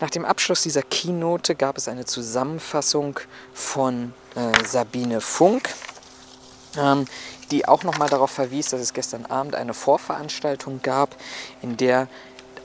Nach 0.00 0.10
dem 0.10 0.24
Abschluss 0.24 0.62
dieser 0.62 0.82
Keynote 0.82 1.54
gab 1.54 1.78
es 1.78 1.88
eine 1.88 2.04
Zusammenfassung 2.04 3.20
von 3.52 4.12
äh, 4.34 4.66
Sabine 4.66 5.20
Funk, 5.20 5.70
ähm, 6.76 7.04
die 7.50 7.66
auch 7.68 7.84
nochmal 7.84 8.08
darauf 8.08 8.30
verwies, 8.30 8.70
dass 8.70 8.80
es 8.80 8.92
gestern 8.92 9.26
Abend 9.26 9.54
eine 9.54 9.72
Vorveranstaltung 9.72 10.80
gab, 10.82 11.16
in 11.62 11.76
der 11.76 12.08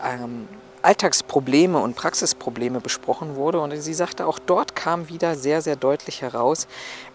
ähm, 0.04 0.48
Alltagsprobleme 0.82 1.78
und 1.78 1.96
Praxisprobleme 1.96 2.80
besprochen 2.80 3.36
wurde. 3.36 3.60
Und 3.60 3.76
sie 3.80 3.94
sagte, 3.94 4.26
auch 4.26 4.40
dort 4.40 4.76
kam 4.76 5.10
wieder 5.10 5.36
sehr, 5.36 5.62
sehr 5.62 5.76
deutlich 5.76 6.22
heraus, 6.22 6.68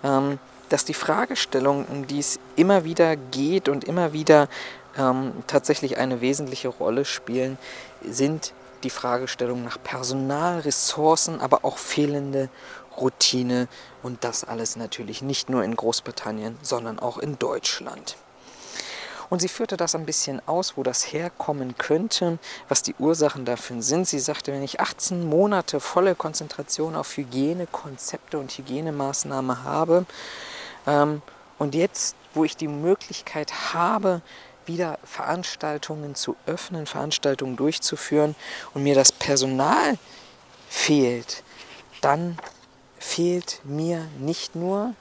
ähm, 0.04 0.38
dass 0.69 0.85
die 0.85 0.95
Fragestellung, 0.95 1.85
um 1.87 2.07
die 2.07 2.21
es 2.21 2.38
immer 2.57 2.85
wieder 2.85 3.16
geht 3.16 3.69
und 3.69 3.85
immer 3.85 4.12
wieder 4.12 4.49
ähm, 4.98 5.32
tatsächlich 5.46 5.98
eine 5.98 6.20
wesentliche 6.20 6.68
Rolle 6.68 7.04
spielen, 7.04 7.58
sind 8.02 8.52
die 8.82 8.90
Fragestellungen 8.90 9.64
nach 9.64 9.82
Personal, 9.82 10.60
Ressourcen, 10.60 11.40
aber 11.40 11.64
auch 11.64 11.78
fehlende 11.78 12.48
Routine 12.96 13.68
und 14.02 14.22
das 14.24 14.44
alles 14.44 14.76
natürlich 14.76 15.22
nicht 15.22 15.48
nur 15.48 15.64
in 15.64 15.74
Großbritannien, 15.74 16.56
sondern 16.62 16.98
auch 16.98 17.18
in 17.18 17.38
Deutschland. 17.38 18.16
Und 19.30 19.40
sie 19.40 19.48
führte 19.48 19.76
das 19.76 19.94
ein 19.94 20.06
bisschen 20.06 20.40
aus, 20.46 20.76
wo 20.76 20.82
das 20.82 21.12
herkommen 21.12 21.76
könnte, 21.76 22.38
was 22.68 22.82
die 22.82 22.94
Ursachen 22.98 23.44
dafür 23.44 23.82
sind. 23.82 24.06
Sie 24.06 24.18
sagte, 24.18 24.52
wenn 24.52 24.62
ich 24.62 24.80
18 24.80 25.28
Monate 25.28 25.80
volle 25.80 26.14
Konzentration 26.14 26.94
auf 26.94 27.16
Hygienekonzepte 27.16 28.38
und 28.38 28.52
Hygienemaßnahmen 28.52 29.64
habe 29.64 30.06
ähm, 30.86 31.22
und 31.58 31.74
jetzt, 31.74 32.16
wo 32.34 32.44
ich 32.44 32.56
die 32.56 32.68
Möglichkeit 32.68 33.74
habe, 33.74 34.20
wieder 34.66 34.99
Veranstaltungen 35.04 36.14
zu 36.14 36.37
öffnen, 36.47 36.87
Veranstaltungen 36.87 37.56
durchzuführen 37.56 38.35
und 38.73 38.83
mir 38.83 38.94
das 38.94 39.12
Personal 39.12 39.99
fehlt, 40.68 41.42
dann 42.00 42.38
fehlt 42.99 43.61
mir 43.64 44.06
nicht 44.18 44.54
nur 44.54 44.94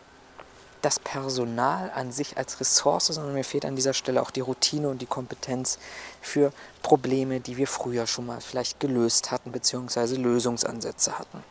das 0.84 1.00
Personal 1.00 1.92
an 1.96 2.12
sich 2.12 2.38
als 2.38 2.60
Ressource, 2.60 3.08
sondern 3.08 3.34
mir 3.34 3.46
fehlt 3.46 3.66
an 3.66 3.76
dieser 3.76 3.94
Stelle 3.94 4.22
auch 4.22 4.32
die 4.32 4.42
Routine 4.42 4.90
und 4.90 5.02
die 5.02 5.06
Kompetenz 5.06 5.80
für 6.22 6.52
Probleme, 6.82 7.40
die 7.40 7.56
wir 7.56 7.68
früher 7.68 8.06
schon 8.06 8.26
mal 8.26 8.42
vielleicht 8.42 8.82
gelöst 8.82 9.32
hatten, 9.32 9.52
beziehungsweise 9.52 10.18
Lösungsansätze 10.18 11.18
hatten. 11.18 11.44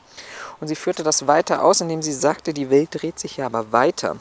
Und 0.61 0.69
sie 0.69 0.77
führte 0.77 1.03
das 1.03 1.27
weiter 1.27 1.65
aus, 1.65 1.81
indem 1.81 2.03
sie 2.03 2.13
sagte, 2.13 2.53
die 2.53 2.69
Welt 2.69 2.91
dreht 2.93 3.19
sich 3.19 3.39
ja 3.39 3.47
aber 3.47 3.73
weiter. 3.73 4.17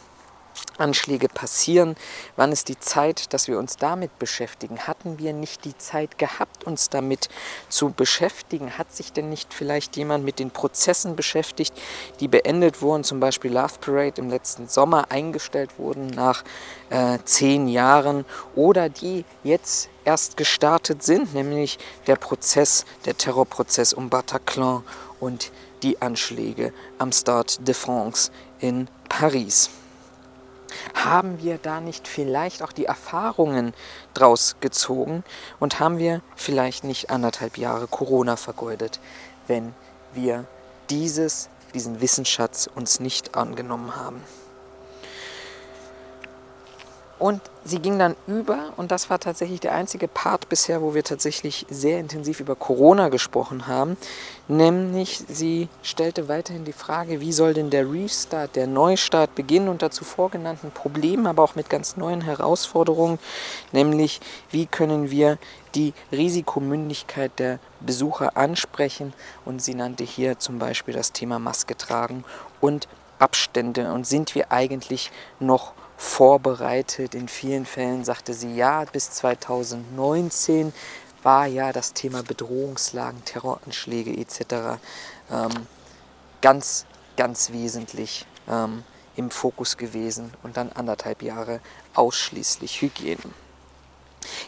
Anschläge 0.77 1.27
passieren, 1.27 1.95
wann 2.35 2.51
ist 2.51 2.69
die 2.69 2.79
Zeit, 2.79 3.33
dass 3.33 3.47
wir 3.47 3.59
uns 3.59 3.77
damit 3.77 4.17
beschäftigen? 4.19 4.79
Hatten 4.79 5.19
wir 5.19 5.33
nicht 5.33 5.65
die 5.65 5.77
Zeit 5.77 6.17
gehabt, 6.17 6.63
uns 6.65 6.89
damit 6.89 7.29
zu 7.69 7.91
beschäftigen? 7.91 8.77
Hat 8.77 8.93
sich 8.93 9.13
denn 9.13 9.29
nicht 9.29 9.53
vielleicht 9.53 9.95
jemand 9.95 10.25
mit 10.25 10.39
den 10.39 10.51
Prozessen 10.51 11.15
beschäftigt, 11.15 11.73
die 12.19 12.27
beendet 12.27 12.81
wurden, 12.81 13.03
zum 13.03 13.19
Beispiel 13.19 13.53
Love 13.53 13.79
Parade 13.79 14.19
im 14.19 14.29
letzten 14.29 14.67
Sommer 14.67 15.11
eingestellt 15.11 15.77
wurden 15.77 16.07
nach 16.07 16.43
äh, 16.89 17.19
zehn 17.25 17.67
Jahren 17.67 18.25
oder 18.55 18.89
die 18.89 19.25
jetzt 19.43 19.89
erst 20.03 20.37
gestartet 20.37 21.03
sind, 21.03 21.33
nämlich 21.33 21.77
der 22.07 22.15
Prozess, 22.15 22.85
der 23.05 23.17
Terrorprozess 23.17 23.93
um 23.93 24.09
Bataclan 24.09 24.83
und 25.19 25.51
die 25.83 26.01
Anschläge 26.01 26.73
am 26.97 27.11
Stade 27.11 27.53
de 27.59 27.73
France 27.73 28.31
in 28.59 28.87
Paris. 29.09 29.69
Haben 30.93 31.41
wir 31.41 31.57
da 31.57 31.81
nicht 31.81 32.07
vielleicht 32.07 32.63
auch 32.63 32.71
die 32.71 32.85
Erfahrungen 32.85 33.73
draus 34.13 34.55
gezogen 34.59 35.23
und 35.59 35.79
haben 35.79 35.97
wir 35.97 36.21
vielleicht 36.35 36.83
nicht 36.83 37.09
anderthalb 37.09 37.57
Jahre 37.57 37.87
Corona 37.87 38.35
vergeudet, 38.35 38.99
wenn 39.47 39.73
wir 40.13 40.45
dieses, 40.89 41.49
diesen 41.73 42.01
Wissensschatz 42.01 42.69
uns 42.73 42.99
nicht 42.99 43.35
angenommen 43.35 43.95
haben? 43.95 44.21
Und 47.21 47.39
sie 47.63 47.77
ging 47.77 47.99
dann 47.99 48.15
über, 48.25 48.73
und 48.77 48.89
das 48.89 49.11
war 49.11 49.19
tatsächlich 49.19 49.59
der 49.59 49.75
einzige 49.75 50.07
Part 50.07 50.49
bisher, 50.49 50.81
wo 50.81 50.95
wir 50.95 51.03
tatsächlich 51.03 51.67
sehr 51.69 51.99
intensiv 51.99 52.39
über 52.39 52.55
Corona 52.55 53.09
gesprochen 53.09 53.67
haben, 53.67 53.95
nämlich 54.47 55.23
sie 55.27 55.69
stellte 55.83 56.27
weiterhin 56.27 56.65
die 56.65 56.73
Frage, 56.73 57.21
wie 57.21 57.31
soll 57.31 57.53
denn 57.53 57.69
der 57.69 57.85
Restart, 57.87 58.55
der 58.55 58.65
Neustart 58.65 59.35
beginnen? 59.35 59.69
Unter 59.69 59.91
zuvor 59.91 60.31
genannten 60.31 60.71
Problemen, 60.71 61.27
aber 61.27 61.43
auch 61.43 61.53
mit 61.53 61.69
ganz 61.69 61.95
neuen 61.95 62.21
Herausforderungen, 62.21 63.19
nämlich 63.71 64.19
wie 64.49 64.65
können 64.65 65.11
wir 65.11 65.37
die 65.75 65.93
Risikomündigkeit 66.11 67.37
der 67.37 67.59
Besucher 67.81 68.35
ansprechen? 68.35 69.13
Und 69.45 69.61
sie 69.61 69.75
nannte 69.75 70.03
hier 70.03 70.39
zum 70.39 70.57
Beispiel 70.57 70.95
das 70.95 71.11
Thema 71.11 71.37
Maske 71.37 71.77
tragen 71.77 72.23
und 72.61 72.87
Abstände. 73.19 73.93
Und 73.93 74.07
sind 74.07 74.33
wir 74.33 74.51
eigentlich 74.51 75.11
noch 75.39 75.73
vorbereitet. 76.01 77.13
In 77.13 77.27
vielen 77.27 77.67
Fällen 77.67 78.03
sagte 78.03 78.33
sie, 78.33 78.55
ja, 78.55 78.85
bis 78.85 79.11
2019 79.11 80.73
war 81.21 81.45
ja 81.45 81.71
das 81.71 81.93
Thema 81.93 82.23
Bedrohungslagen, 82.23 83.23
Terroranschläge 83.23 84.11
etc. 84.17 84.79
Ähm, 85.31 85.67
ganz, 86.41 86.87
ganz 87.17 87.51
wesentlich 87.51 88.25
ähm, 88.49 88.83
im 89.15 89.29
Fokus 89.29 89.77
gewesen 89.77 90.33
und 90.41 90.57
dann 90.57 90.71
anderthalb 90.71 91.21
Jahre 91.21 91.59
ausschließlich 91.93 92.81
Hygiene. 92.81 93.21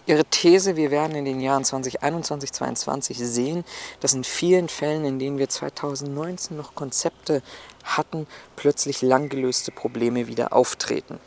Ihre 0.05 0.25
These, 0.25 0.75
wir 0.75 0.91
werden 0.91 1.15
in 1.15 1.25
den 1.25 1.39
Jahren 1.39 1.63
2021, 1.63 2.51
2022 2.51 3.17
sehen, 3.17 3.63
dass 3.99 4.13
in 4.13 4.23
vielen 4.23 4.69
Fällen, 4.69 5.05
in 5.05 5.19
denen 5.19 5.37
wir 5.37 5.49
2019 5.49 6.57
noch 6.57 6.75
Konzepte 6.75 7.41
hatten, 7.83 8.27
plötzlich 8.55 9.01
lang 9.01 9.29
gelöste 9.29 9.71
Probleme 9.71 10.27
wieder 10.27 10.53
auftreten. 10.53 11.19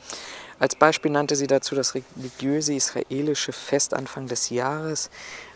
Als 0.58 0.74
Beispiel 0.74 1.10
nannte 1.10 1.36
sie 1.36 1.46
dazu 1.46 1.74
das 1.74 1.94
religiöse 1.94 2.74
israelische 2.74 3.52
Fest 3.52 3.92
Anfang 3.92 4.26
des 4.26 4.48
Jahres, 4.48 5.10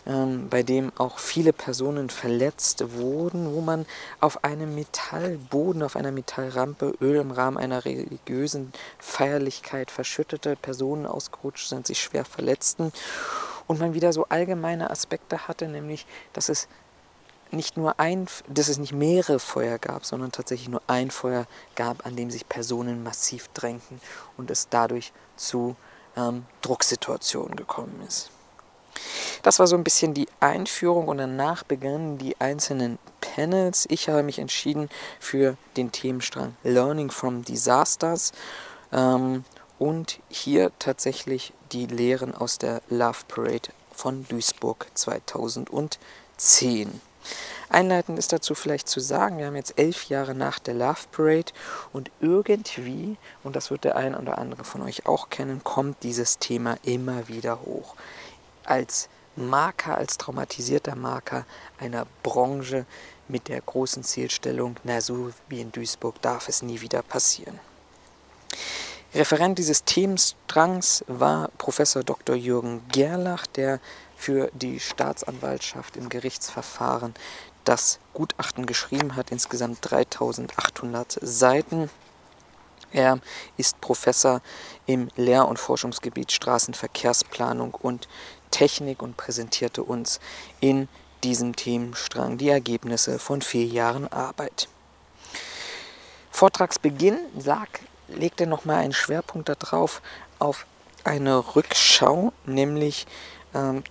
ähm, 0.05 0.47
bei 0.49 0.61
dem 0.61 0.91
auch 0.97 1.17
viele 1.17 1.53
Personen 1.53 2.11
verletzt 2.11 2.83
wurden, 2.93 3.51
wo 3.51 3.61
man 3.61 3.87
auf 4.19 4.43
einem 4.43 4.75
Metallboden, 4.75 5.81
auf 5.81 5.95
einer 5.95 6.11
Metallrampe 6.11 6.93
Öl 7.01 7.15
im 7.15 7.31
Rahmen 7.31 7.57
einer 7.57 7.83
religiösen 7.83 8.73
Feierlichkeit 8.99 9.89
verschüttete, 9.89 10.55
Personen 10.55 11.07
ausgerutscht 11.07 11.67
sind, 11.67 11.87
sich 11.87 11.99
schwer 11.99 12.25
verletzten. 12.25 12.91
Und 13.65 13.79
man 13.79 13.93
wieder 13.93 14.13
so 14.13 14.25
allgemeine 14.29 14.89
Aspekte 14.89 15.47
hatte, 15.47 15.67
nämlich 15.67 16.05
dass 16.33 16.49
es 16.49 16.67
nicht 17.51 17.77
nur 17.77 17.99
ein, 17.99 18.27
dass 18.47 18.67
es 18.67 18.77
nicht 18.77 18.93
mehrere 18.93 19.39
Feuer 19.39 19.77
gab, 19.77 20.05
sondern 20.05 20.31
tatsächlich 20.31 20.69
nur 20.69 20.81
ein 20.87 21.11
Feuer 21.11 21.45
gab, 21.75 22.05
an 22.05 22.15
dem 22.15 22.31
sich 22.31 22.47
Personen 22.47 23.03
massiv 23.03 23.47
drängten 23.49 24.01
und 24.37 24.51
es 24.51 24.69
dadurch 24.69 25.11
zu 25.35 25.75
ähm, 26.15 26.45
Drucksituationen 26.61 27.55
gekommen 27.55 28.03
ist. 28.07 28.31
Das 29.43 29.59
war 29.59 29.67
so 29.67 29.75
ein 29.75 29.83
bisschen 29.83 30.13
die 30.13 30.27
Einführung 30.39 31.07
und 31.07 31.17
danach 31.17 31.63
begannen 31.63 32.17
die 32.17 32.39
einzelnen 32.39 32.99
Panels. 33.21 33.87
Ich 33.89 34.09
habe 34.09 34.23
mich 34.23 34.39
entschieden 34.39 34.89
für 35.19 35.57
den 35.77 35.91
Themenstrang 35.91 36.55
Learning 36.63 37.09
from 37.09 37.43
Disasters 37.43 38.33
ähm, 38.91 39.45
und 39.79 40.19
hier 40.29 40.71
tatsächlich 40.79 41.53
die 41.71 41.87
Lehren 41.87 42.35
aus 42.35 42.57
der 42.57 42.81
Love 42.89 43.19
Parade 43.27 43.69
von 43.93 44.27
Duisburg 44.27 44.87
2010. 44.93 47.01
Einleitend 47.69 48.19
ist 48.19 48.33
dazu 48.33 48.55
vielleicht 48.55 48.89
zu 48.89 48.99
sagen, 48.99 49.37
wir 49.37 49.47
haben 49.47 49.55
jetzt 49.55 49.77
elf 49.77 50.05
Jahre 50.05 50.35
nach 50.35 50.59
der 50.59 50.73
Love 50.73 51.07
Parade 51.11 51.53
und 51.93 52.11
irgendwie, 52.19 53.17
und 53.43 53.55
das 53.55 53.71
wird 53.71 53.83
der 53.83 53.95
ein 53.95 54.15
oder 54.15 54.37
andere 54.37 54.63
von 54.63 54.81
euch 54.81 55.05
auch 55.05 55.29
kennen, 55.29 55.63
kommt 55.63 56.03
dieses 56.03 56.39
Thema 56.39 56.77
immer 56.83 57.27
wieder 57.27 57.61
hoch. 57.61 57.95
Als 58.65 59.09
Marker, 59.35 59.97
als 59.97 60.17
traumatisierter 60.17 60.95
Marker 60.95 61.45
einer 61.79 62.05
Branche 62.23 62.85
mit 63.27 63.47
der 63.47 63.61
großen 63.61 64.03
Zielstellung, 64.03 64.75
na 64.83 64.99
so 64.99 65.31
wie 65.47 65.61
in 65.61 65.71
Duisburg 65.71 66.21
darf 66.21 66.49
es 66.49 66.61
nie 66.61 66.81
wieder 66.81 67.01
passieren. 67.01 67.59
Referent 69.13 69.57
dieses 69.57 69.83
Themenstrangs 69.83 71.03
war 71.07 71.49
Professor 71.57 72.03
Dr. 72.03 72.35
Jürgen 72.35 72.81
Gerlach, 72.89 73.45
der 73.45 73.79
für 74.21 74.51
die 74.53 74.79
Staatsanwaltschaft 74.79 75.97
im 75.97 76.07
Gerichtsverfahren 76.07 77.15
das 77.63 77.99
Gutachten 78.13 78.67
geschrieben 78.67 79.15
hat, 79.15 79.31
insgesamt 79.31 79.79
3800 79.81 81.17
Seiten. 81.23 81.89
Er 82.91 83.19
ist 83.57 83.81
Professor 83.81 84.41
im 84.85 85.09
Lehr- 85.15 85.47
und 85.47 85.57
Forschungsgebiet 85.57 86.31
Straßenverkehrsplanung 86.31 87.73
und 87.73 88.07
Technik 88.51 89.01
und 89.01 89.17
präsentierte 89.17 89.81
uns 89.81 90.19
in 90.59 90.87
diesem 91.23 91.55
Themenstrang 91.55 92.37
die 92.37 92.49
Ergebnisse 92.49 93.17
von 93.17 93.41
vier 93.41 93.65
Jahren 93.65 94.07
Arbeit. 94.07 94.69
Vortragsbeginn 96.29 97.17
lag, 97.43 97.69
legte 98.07 98.45
nochmal 98.45 98.83
einen 98.83 98.93
Schwerpunkt 98.93 99.49
darauf 99.49 100.03
auf 100.37 100.67
eine 101.03 101.55
Rückschau, 101.55 102.33
nämlich 102.45 103.07
ähm, 103.55 103.83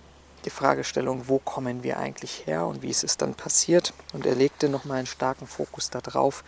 die 0.45 0.49
Fragestellung, 0.49 1.27
wo 1.27 1.39
kommen 1.39 1.83
wir 1.83 1.97
eigentlich 1.97 2.45
her 2.45 2.65
und 2.65 2.81
wie 2.81 2.89
ist 2.89 3.03
es 3.03 3.17
dann 3.17 3.35
passiert. 3.35 3.93
Und 4.13 4.25
er 4.25 4.35
legte 4.35 4.69
nochmal 4.69 4.97
einen 4.97 5.07
starken 5.07 5.47
Fokus 5.47 5.89
darauf, 5.89 6.43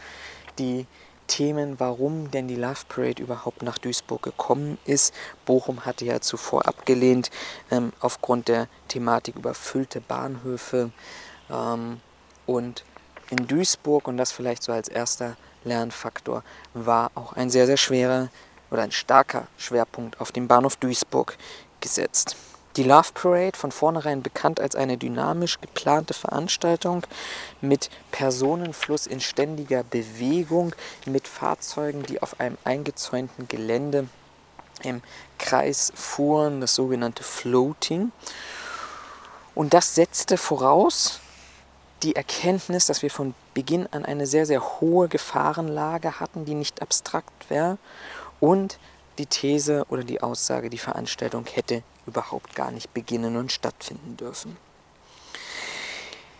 die 0.59 0.85
Themen, 1.27 1.79
warum 1.79 2.31
denn 2.31 2.47
die 2.47 2.55
Love 2.55 2.81
Parade 2.88 3.21
überhaupt 3.21 3.63
nach 3.63 3.77
Duisburg 3.77 4.21
gekommen 4.21 4.77
ist. 4.85 5.13
Bochum 5.45 5.85
hatte 5.85 6.05
ja 6.05 6.19
zuvor 6.19 6.67
abgelehnt, 6.67 7.31
ähm, 7.71 7.93
aufgrund 8.00 8.47
der 8.47 8.67
Thematik 8.88 9.35
überfüllte 9.35 10.01
Bahnhöfe. 10.01 10.91
Ähm, 11.50 12.01
und 12.45 12.83
in 13.29 13.47
Duisburg, 13.47 14.07
und 14.07 14.17
das 14.17 14.31
vielleicht 14.31 14.63
so 14.63 14.71
als 14.71 14.88
erster 14.89 15.38
Lernfaktor, 15.63 16.43
war 16.73 17.12
auch 17.15 17.33
ein 17.33 17.50
sehr, 17.50 17.65
sehr 17.65 17.77
schwerer 17.77 18.29
oder 18.69 18.83
ein 18.83 18.91
starker 18.91 19.47
Schwerpunkt 19.57 20.19
auf 20.19 20.31
dem 20.31 20.47
Bahnhof 20.47 20.75
Duisburg 20.75 21.38
gesetzt. 21.79 22.35
Die 22.75 22.84
Love 22.84 23.10
Parade, 23.13 23.58
von 23.58 23.72
vornherein 23.72 24.24
bekannt 24.24 24.60
als 24.60 24.75
eine 24.75 24.98
dynamisch 24.98 25.62
geplante 25.62 26.15
Veranstaltung 26.15 27.06
mit 27.62 27.92
Personenfluss 28.12 29.06
in 29.06 29.20
ständiger 29.20 29.84
Bewegung, 29.84 30.74
mit 31.06 31.27
Fahrzeugen, 31.27 32.01
die 32.03 32.22
auf 32.24 32.39
einem 32.39 32.58
eingezäunten 32.63 33.48
Gelände 33.48 34.08
im 34.82 35.03
Kreis 35.38 35.94
fuhren, 35.94 36.62
das 36.62 36.74
sogenannte 36.74 37.24
Floating. 37.24 38.12
Und 39.53 39.76
das 39.76 39.93
setzte 39.93 40.38
voraus 40.38 41.19
die 42.02 42.15
Erkenntnis, 42.15 42.88
dass 42.88 43.04
wir 43.04 43.12
von 43.12 43.36
Beginn 43.54 43.88
an 43.91 44.04
eine 44.04 44.26
sehr, 44.26 44.47
sehr 44.47 44.82
hohe 44.82 45.08
Gefahrenlage 45.10 46.19
hatten, 46.19 46.43
die 46.45 46.56
nicht 46.56 46.82
abstrakt 46.82 47.50
wäre 47.50 47.78
und 48.39 48.80
die 49.17 49.26
These 49.26 49.86
oder 49.89 50.04
die 50.04 50.21
Aussage, 50.21 50.69
die 50.69 50.78
Veranstaltung 50.78 51.45
hätte 51.45 51.84
überhaupt 52.06 52.56
gar 52.56 52.71
nicht 52.71 52.93
beginnen 52.93 53.38
und 53.38 53.52
stattfinden 53.52 54.17
dürfen. 54.17 54.58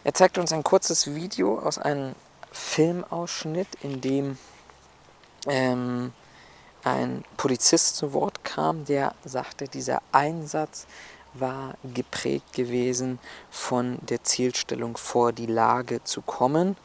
Er 0.04 0.14
zeigt 0.14 0.38
uns 0.38 0.52
ein 0.52 0.64
kurzes 0.64 1.14
Video 1.16 1.60
aus 1.60 1.78
einem 1.78 2.14
Filmausschnitt, 2.52 3.68
in 3.82 4.02
dem 4.02 4.38
ähm, 5.48 6.12
ein 6.84 7.24
Polizist 7.38 7.96
zu 7.96 8.14
Wort 8.14 8.44
kam, 8.44 8.86
der 8.86 9.16
sagte, 9.24 9.68
dieser 9.68 10.02
Einsatz 10.12 10.86
war 11.34 11.76
geprägt 11.94 12.54
gewesen 12.54 13.20
von 13.50 13.98
der 14.02 14.24
Zielstellung 14.24 14.98
vor 14.98 15.32
die 15.32 15.48
Lage 15.48 16.04
zu 16.04 16.22
kommen 16.22 16.76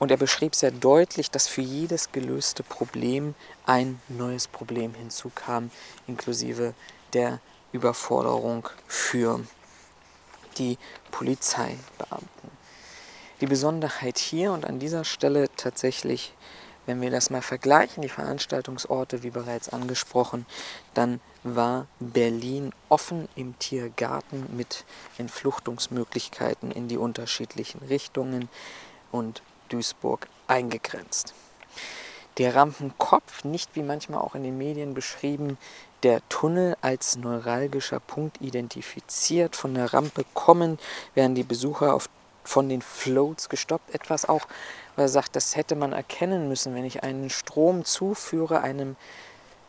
und 0.00 0.10
er 0.10 0.16
beschrieb 0.16 0.56
sehr 0.56 0.70
deutlich, 0.72 1.30
dass 1.30 1.46
für 1.46 1.60
jedes 1.60 2.10
gelöste 2.10 2.64
Problem 2.64 3.34
ein 3.66 4.00
neues 4.08 4.48
Problem 4.48 4.94
hinzukam, 4.94 5.70
inklusive 6.08 6.74
der 7.12 7.38
Überforderung 7.70 8.68
für 8.88 9.44
die 10.56 10.78
Polizeibeamten. 11.10 12.50
Die 13.42 13.46
Besonderheit 13.46 14.18
hier 14.18 14.52
und 14.52 14.64
an 14.64 14.78
dieser 14.78 15.04
Stelle 15.04 15.48
tatsächlich, 15.56 16.34
wenn 16.86 17.00
wir 17.02 17.10
das 17.10 17.28
mal 17.28 17.42
vergleichen, 17.42 18.02
die 18.02 18.08
Veranstaltungsorte, 18.08 19.22
wie 19.22 19.30
bereits 19.30 19.68
angesprochen, 19.68 20.46
dann 20.94 21.20
war 21.42 21.86
Berlin 22.00 22.72
offen 22.88 23.28
im 23.36 23.58
Tiergarten 23.58 24.46
mit 24.56 24.84
Entfluchtungsmöglichkeiten 25.18 26.70
in 26.70 26.88
die 26.88 26.96
unterschiedlichen 26.96 27.82
Richtungen 27.82 28.48
und 29.12 29.42
Duisburg 29.70 30.28
eingegrenzt. 30.46 31.34
Der 32.38 32.54
Rampenkopf, 32.54 33.44
nicht 33.44 33.74
wie 33.74 33.82
manchmal 33.82 34.20
auch 34.20 34.34
in 34.34 34.44
den 34.44 34.56
Medien 34.56 34.94
beschrieben, 34.94 35.58
der 36.02 36.26
Tunnel 36.28 36.76
als 36.80 37.16
neuralgischer 37.16 38.00
Punkt 38.00 38.40
identifiziert. 38.40 39.56
Von 39.56 39.74
der 39.74 39.92
Rampe 39.92 40.24
kommen, 40.34 40.78
werden 41.14 41.34
die 41.34 41.42
Besucher 41.42 41.94
auf, 41.94 42.08
von 42.44 42.68
den 42.68 42.82
Floats 42.82 43.48
gestoppt. 43.48 43.94
Etwas 43.94 44.28
auch, 44.28 44.46
weil 44.96 45.06
er 45.06 45.08
sagt, 45.10 45.36
das 45.36 45.56
hätte 45.56 45.76
man 45.76 45.92
erkennen 45.92 46.48
müssen, 46.48 46.74
wenn 46.74 46.84
ich 46.84 47.02
einen 47.02 47.30
Strom 47.30 47.84
zuführe, 47.84 48.62
einem 48.62 48.96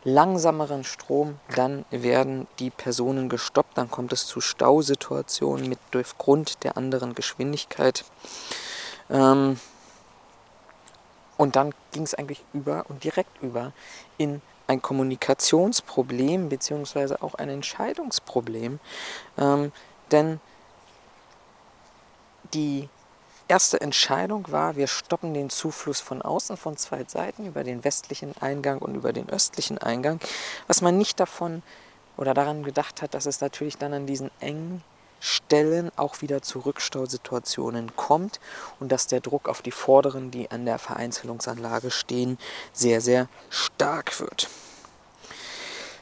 langsameren 0.04 0.84
Strom, 0.84 1.38
dann 1.54 1.84
werden 1.90 2.48
die 2.58 2.70
Personen 2.70 3.28
gestoppt, 3.28 3.78
dann 3.78 3.90
kommt 3.90 4.12
es 4.12 4.26
zu 4.26 4.40
Stausituationen 4.40 5.68
mit 5.68 5.78
aufgrund 5.94 6.64
der 6.64 6.76
anderen 6.76 7.14
Geschwindigkeit. 7.14 8.04
Ähm, 9.10 9.60
und 11.42 11.56
dann 11.56 11.74
ging 11.90 12.04
es 12.04 12.14
eigentlich 12.14 12.44
über 12.52 12.84
und 12.88 13.02
direkt 13.02 13.42
über 13.42 13.72
in 14.16 14.40
ein 14.68 14.80
Kommunikationsproblem 14.80 16.48
beziehungsweise 16.48 17.20
auch 17.20 17.34
ein 17.34 17.48
Entscheidungsproblem. 17.48 18.78
Ähm, 19.36 19.72
denn 20.12 20.38
die 22.54 22.88
erste 23.48 23.80
Entscheidung 23.80 24.52
war, 24.52 24.76
wir 24.76 24.86
stoppen 24.86 25.34
den 25.34 25.50
Zufluss 25.50 25.98
von 26.00 26.22
außen 26.22 26.56
von 26.56 26.76
zwei 26.76 27.02
Seiten 27.08 27.44
über 27.44 27.64
den 27.64 27.82
westlichen 27.82 28.36
Eingang 28.40 28.78
und 28.78 28.94
über 28.94 29.12
den 29.12 29.28
östlichen 29.28 29.78
Eingang, 29.78 30.20
was 30.68 30.80
man 30.80 30.96
nicht 30.96 31.18
davon 31.18 31.64
oder 32.16 32.34
daran 32.34 32.62
gedacht 32.62 33.02
hat, 33.02 33.14
dass 33.14 33.26
es 33.26 33.40
natürlich 33.40 33.78
dann 33.78 33.92
an 33.94 34.06
diesen 34.06 34.30
engen 34.38 34.84
Stellen 35.24 35.92
auch 35.94 36.20
wieder 36.20 36.42
zu 36.42 36.58
Rückstausituationen 36.58 37.94
kommt 37.94 38.40
und 38.80 38.90
dass 38.90 39.06
der 39.06 39.20
Druck 39.20 39.48
auf 39.48 39.62
die 39.62 39.70
Vorderen, 39.70 40.32
die 40.32 40.50
an 40.50 40.64
der 40.64 40.80
Vereinzelungsanlage 40.80 41.92
stehen, 41.92 42.38
sehr, 42.72 43.00
sehr 43.00 43.28
stark 43.48 44.18
wird. 44.18 44.48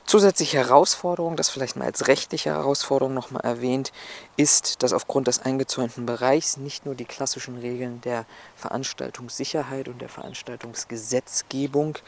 Zusätzliche 0.07 0.57
Herausforderung, 0.57 1.37
das 1.37 1.51
vielleicht 1.51 1.77
mal 1.77 1.85
als 1.85 2.09
rechtliche 2.09 2.49
Herausforderung 2.51 3.13
nochmal 3.13 3.45
erwähnt, 3.45 3.93
ist, 4.39 4.83
dass 4.83 4.95
aufgrund 4.95 5.29
des 5.29 5.41
eingezäunten 5.41 6.07
Bereichs 6.07 6.57
nicht 6.57 6.87
nur 6.87 6.95
die 6.95 7.05
klassischen 7.05 7.59
Regeln 7.59 8.01
der 8.01 8.25
Veranstaltungssicherheit 8.57 9.87
und 9.87 10.01
der 10.01 10.09
Veranstaltungsgesetzgebung 10.09 11.99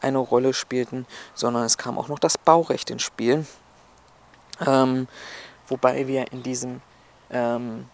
eine 0.00 0.18
Rolle 0.18 0.54
spielten, 0.54 1.04
sondern 1.34 1.64
es 1.64 1.76
kam 1.78 1.98
auch 1.98 2.06
noch 2.06 2.20
das 2.20 2.38
Baurecht 2.38 2.90
ins 2.90 3.02
Spiel. 3.02 3.44
Ähm, 4.64 5.08
wobei 5.70 6.06
wir 6.06 6.32
in 6.32 6.42
diesem, 6.42 6.82
ähm, 7.30 7.88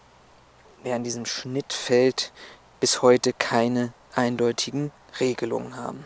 ja, 0.83 0.95
in 0.95 1.03
diesem 1.03 1.25
Schnittfeld 1.25 2.31
bis 2.79 3.01
heute 3.01 3.33
keine 3.33 3.93
eindeutigen 4.13 4.91
Regelungen 5.19 5.77
haben. 5.77 6.05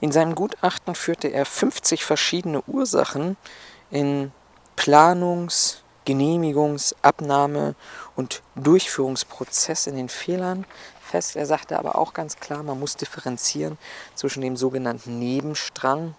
In 0.00 0.12
seinem 0.12 0.34
Gutachten 0.34 0.94
führte 0.94 1.28
er 1.28 1.46
50 1.46 2.04
verschiedene 2.04 2.62
Ursachen 2.66 3.36
in 3.90 4.32
Planungs-, 4.76 5.78
Genehmigungs-, 6.06 6.94
Abnahme- 7.02 7.74
und 8.14 8.42
Durchführungsprozess 8.56 9.86
in 9.86 9.96
den 9.96 10.08
Fehlern 10.08 10.66
fest. 11.00 11.36
Er 11.36 11.46
sagte 11.46 11.78
aber 11.78 11.96
auch 11.96 12.12
ganz 12.12 12.36
klar, 12.36 12.62
man 12.62 12.78
muss 12.78 12.96
differenzieren 12.96 13.78
zwischen 14.14 14.42
dem 14.42 14.56
sogenannten 14.56 15.18
Nebenstrang 15.18 16.14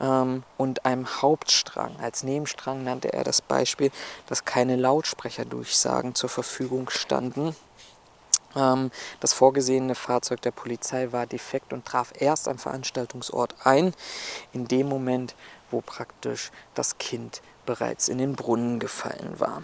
und 0.00 0.86
einem 0.86 1.22
Hauptstrang. 1.22 1.94
Als 2.00 2.22
Nebenstrang 2.22 2.84
nannte 2.84 3.12
er 3.12 3.22
das 3.22 3.42
Beispiel, 3.42 3.90
dass 4.26 4.46
keine 4.46 4.76
Lautsprecherdurchsagen 4.76 6.14
zur 6.14 6.30
Verfügung 6.30 6.88
standen. 6.88 7.54
Ähm, 8.56 8.90
das 9.20 9.32
vorgesehene 9.32 9.94
Fahrzeug 9.94 10.40
der 10.42 10.52
Polizei 10.52 11.12
war 11.12 11.26
defekt 11.26 11.72
und 11.72 11.84
traf 11.84 12.12
erst 12.18 12.48
am 12.48 12.58
Veranstaltungsort 12.58 13.54
ein, 13.64 13.94
in 14.52 14.66
dem 14.66 14.88
Moment, 14.88 15.34
wo 15.70 15.80
praktisch 15.80 16.50
das 16.74 16.98
Kind 16.98 17.42
bereits 17.66 18.08
in 18.08 18.18
den 18.18 18.34
Brunnen 18.34 18.80
gefallen 18.80 19.38
war. 19.38 19.62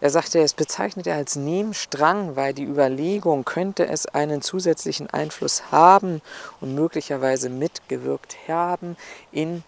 Er 0.00 0.10
sagte, 0.10 0.40
es 0.40 0.54
bezeichnet 0.54 1.06
er 1.06 1.16
als 1.16 1.36
Nebenstrang, 1.36 2.34
weil 2.34 2.54
die 2.54 2.64
Überlegung, 2.64 3.44
könnte 3.44 3.86
es 3.86 4.06
einen 4.06 4.40
zusätzlichen 4.40 5.10
Einfluss 5.10 5.70
haben 5.70 6.22
und 6.60 6.74
möglicherweise 6.74 7.50
mitgewirkt 7.50 8.36
haben 8.48 8.96
in 9.30 9.62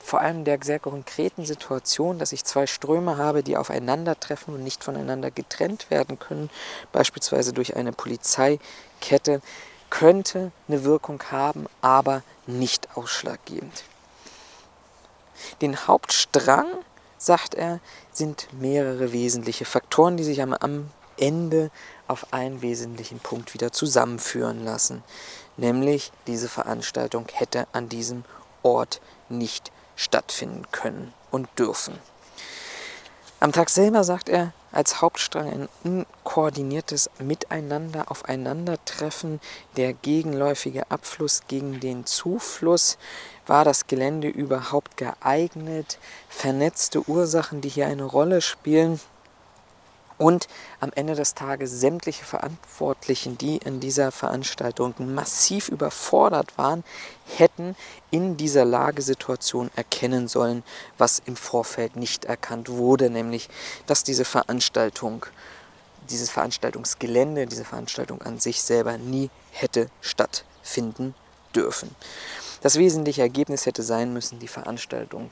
vor 0.00 0.20
allem 0.20 0.44
der 0.44 0.58
sehr 0.62 0.78
konkreten 0.78 1.44
Situation, 1.44 2.18
dass 2.18 2.32
ich 2.32 2.44
zwei 2.44 2.66
Ströme 2.66 3.18
habe, 3.18 3.42
die 3.42 3.56
aufeinandertreffen 3.56 4.54
und 4.54 4.64
nicht 4.64 4.82
voneinander 4.82 5.30
getrennt 5.30 5.90
werden 5.90 6.18
können, 6.18 6.50
beispielsweise 6.92 7.52
durch 7.52 7.76
eine 7.76 7.92
Polizeikette, 7.92 9.42
könnte 9.90 10.50
eine 10.66 10.84
Wirkung 10.84 11.22
haben, 11.30 11.66
aber 11.82 12.22
nicht 12.46 12.96
ausschlaggebend. 12.96 13.84
Den 15.60 15.86
Hauptstrang 15.86 16.66
sagt 17.18 17.54
er, 17.54 17.80
sind 18.12 18.48
mehrere 18.58 19.12
wesentliche 19.12 19.64
Faktoren, 19.64 20.16
die 20.16 20.24
sich 20.24 20.40
am, 20.40 20.54
am 20.54 20.90
Ende 21.18 21.70
auf 22.06 22.32
einen 22.32 22.62
wesentlichen 22.62 23.18
Punkt 23.18 23.54
wieder 23.54 23.72
zusammenführen 23.72 24.64
lassen. 24.64 25.02
Nämlich, 25.56 26.12
diese 26.26 26.48
Veranstaltung 26.48 27.26
hätte 27.32 27.66
an 27.72 27.88
diesem 27.88 28.24
Ort 28.62 29.00
nicht 29.28 29.72
stattfinden 29.96 30.62
können 30.70 31.12
und 31.30 31.48
dürfen. 31.58 31.98
Am 33.40 33.52
Tag 33.52 33.70
selber 33.70 34.04
sagt 34.04 34.28
er, 34.28 34.52
als 34.72 35.00
Hauptstrang 35.00 35.68
ein 35.84 36.06
unkoordiniertes 36.38 37.10
Miteinander, 37.18 38.12
Aufeinandertreffen, 38.12 39.40
der 39.76 39.92
gegenläufige 39.92 40.88
Abfluss 40.88 41.42
gegen 41.48 41.80
den 41.80 42.06
Zufluss. 42.06 42.96
War 43.48 43.64
das 43.64 43.88
Gelände 43.88 44.28
überhaupt 44.28 44.96
geeignet? 44.96 45.98
Vernetzte 46.28 47.08
Ursachen, 47.08 47.60
die 47.60 47.68
hier 47.68 47.88
eine 47.88 48.04
Rolle 48.04 48.40
spielen 48.40 49.00
und 50.16 50.46
am 50.78 50.92
Ende 50.94 51.16
des 51.16 51.34
Tages 51.34 51.72
sämtliche 51.80 52.24
Verantwortlichen, 52.24 53.36
die 53.36 53.56
in 53.56 53.80
dieser 53.80 54.12
Veranstaltung 54.12 54.94
massiv 54.98 55.68
überfordert 55.68 56.56
waren, 56.56 56.84
hätten 57.36 57.74
in 58.12 58.36
dieser 58.36 58.64
Lagesituation 58.64 59.72
erkennen 59.74 60.28
sollen, 60.28 60.62
was 60.98 61.20
im 61.24 61.34
Vorfeld 61.34 61.96
nicht 61.96 62.26
erkannt 62.26 62.68
wurde, 62.68 63.10
nämlich 63.10 63.48
dass 63.86 64.04
diese 64.04 64.24
Veranstaltung, 64.24 65.26
dieses 66.10 66.30
Veranstaltungsgelände, 66.30 67.46
diese 67.46 67.64
Veranstaltung 67.64 68.22
an 68.22 68.38
sich 68.38 68.62
selber 68.62 68.98
nie 68.98 69.30
hätte 69.50 69.88
stattfinden 70.00 71.14
dürfen. 71.54 71.94
Das 72.60 72.76
wesentliche 72.76 73.22
Ergebnis 73.22 73.66
hätte 73.66 73.82
sein 73.82 74.12
müssen, 74.12 74.38
die 74.38 74.48
Veranstaltung 74.48 75.30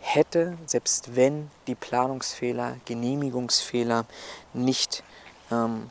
hätte, 0.00 0.56
selbst 0.66 1.14
wenn 1.16 1.50
die 1.66 1.74
Planungsfehler, 1.74 2.76
Genehmigungsfehler 2.86 4.04
nicht 4.52 5.04
ähm, 5.50 5.90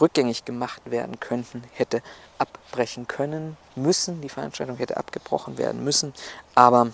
rückgängig 0.00 0.44
gemacht 0.44 0.82
werden 0.84 1.18
könnten, 1.20 1.64
hätte 1.74 2.02
abbrechen 2.38 3.06
können 3.06 3.56
müssen. 3.74 4.20
Die 4.20 4.28
Veranstaltung 4.28 4.76
hätte 4.76 4.96
abgebrochen 4.96 5.58
werden 5.58 5.82
müssen, 5.84 6.14
aber 6.54 6.92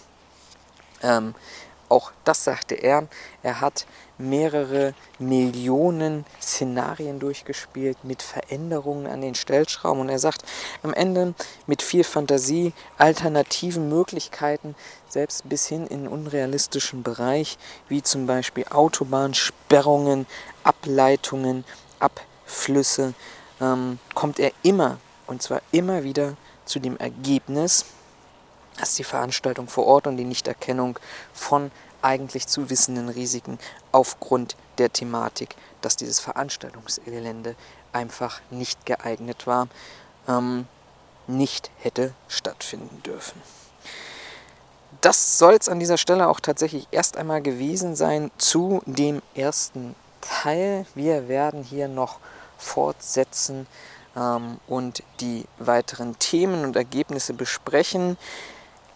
ähm, 1.03 1.35
auch 1.89 2.13
das 2.25 2.45
sagte 2.45 2.75
er. 2.75 3.09
Er 3.43 3.61
hat 3.61 3.87
mehrere 4.19 4.95
Millionen 5.19 6.25
Szenarien 6.41 7.19
durchgespielt 7.19 8.05
mit 8.05 8.23
Veränderungen 8.23 9.07
an 9.07 9.21
den 9.21 9.35
Stellschrauben. 9.35 10.01
Und 10.01 10.09
er 10.09 10.19
sagt 10.19 10.43
am 10.83 10.95
Ende 10.95 11.35
mit 11.67 11.83
viel 11.83 12.05
Fantasie, 12.05 12.73
alternativen 12.99 13.89
Möglichkeiten, 13.89 14.75
selbst 15.09 15.49
bis 15.49 15.67
hin 15.67 15.87
in 15.87 16.09
unrealistischen 16.09 17.03
Bereich, 17.03 17.59
wie 17.89 18.03
zum 18.03 18.27
Beispiel 18.27 18.65
Autobahnsperrungen, 18.71 20.27
Ableitungen, 20.65 21.65
Abflüsse, 21.99 23.15
ähm, 23.61 23.99
kommt 24.15 24.39
er 24.39 24.53
immer, 24.63 24.99
und 25.27 25.43
zwar 25.43 25.63
immer 25.73 26.05
wieder 26.05 26.37
zu 26.65 26.79
dem 26.81 26.97
Ergebnis, 26.97 27.87
dass 28.79 28.95
die 28.95 29.05
Veranstaltung 29.05 29.69
vor 29.69 29.87
Ort 29.87 30.07
und 30.07 30.17
die 30.17 30.25
Nichterkennung 30.25 30.99
von 31.33 31.71
eigentlich 32.03 32.47
zu 32.47 32.71
wissenden 32.71 33.09
Risiken 33.09 33.59
aufgrund 33.93 34.57
der 34.79 34.93
Thematik, 34.93 35.57
dass 35.81 35.97
dieses 35.97 36.21
Veranstaltungsgelände 36.21 37.57
einfach 37.93 38.41
nicht 38.51 38.87
geeignet 38.87 39.47
war, 39.47 39.69
ähm, 40.29 40.67
nicht 41.27 41.71
hätte 41.79 42.13
stattfinden 42.29 43.03
dürfen. 43.03 43.41
Das 45.01 45.39
soll 45.39 45.55
es 45.55 45.69
an 45.69 45.81
dieser 45.81 45.99
Stelle 45.99 46.29
auch 46.29 46.41
tatsächlich 46.41 46.89
erst 46.91 47.17
einmal 47.17 47.43
gewesen 47.43 47.97
sein 47.97 48.31
zu 48.39 48.83
dem 48.87 49.21
ersten 49.35 49.95
Teil. 50.21 50.87
Wir 50.95 51.29
werden 51.29 51.63
hier 51.63 51.89
noch 51.89 52.19
fortsetzen 52.59 53.67
ähm, 54.17 54.59
und 54.67 55.03
die 55.21 55.45
weiteren 55.59 56.19
Themen 56.19 56.65
und 56.65 56.77
Ergebnisse 56.77 57.35
besprechen. 57.35 58.17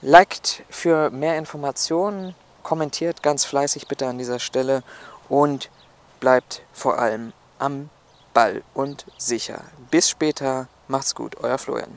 Liked 0.02 0.62
für 0.70 1.10
mehr 1.10 1.36
Informationen, 1.36 2.34
kommentiert 2.62 3.22
ganz 3.22 3.44
fleißig 3.44 3.88
bitte 3.88 4.06
an 4.06 4.18
dieser 4.18 4.38
Stelle 4.38 4.82
und 5.28 5.70
bleibt 6.20 6.62
vor 6.72 6.98
allem 6.98 7.32
am 7.58 7.90
Ball 8.32 8.62
und 8.74 9.06
sicher. 9.18 9.62
Bis 9.90 10.08
später, 10.08 10.68
macht's 10.88 11.14
gut, 11.14 11.36
euer 11.42 11.58
Florian. 11.58 11.88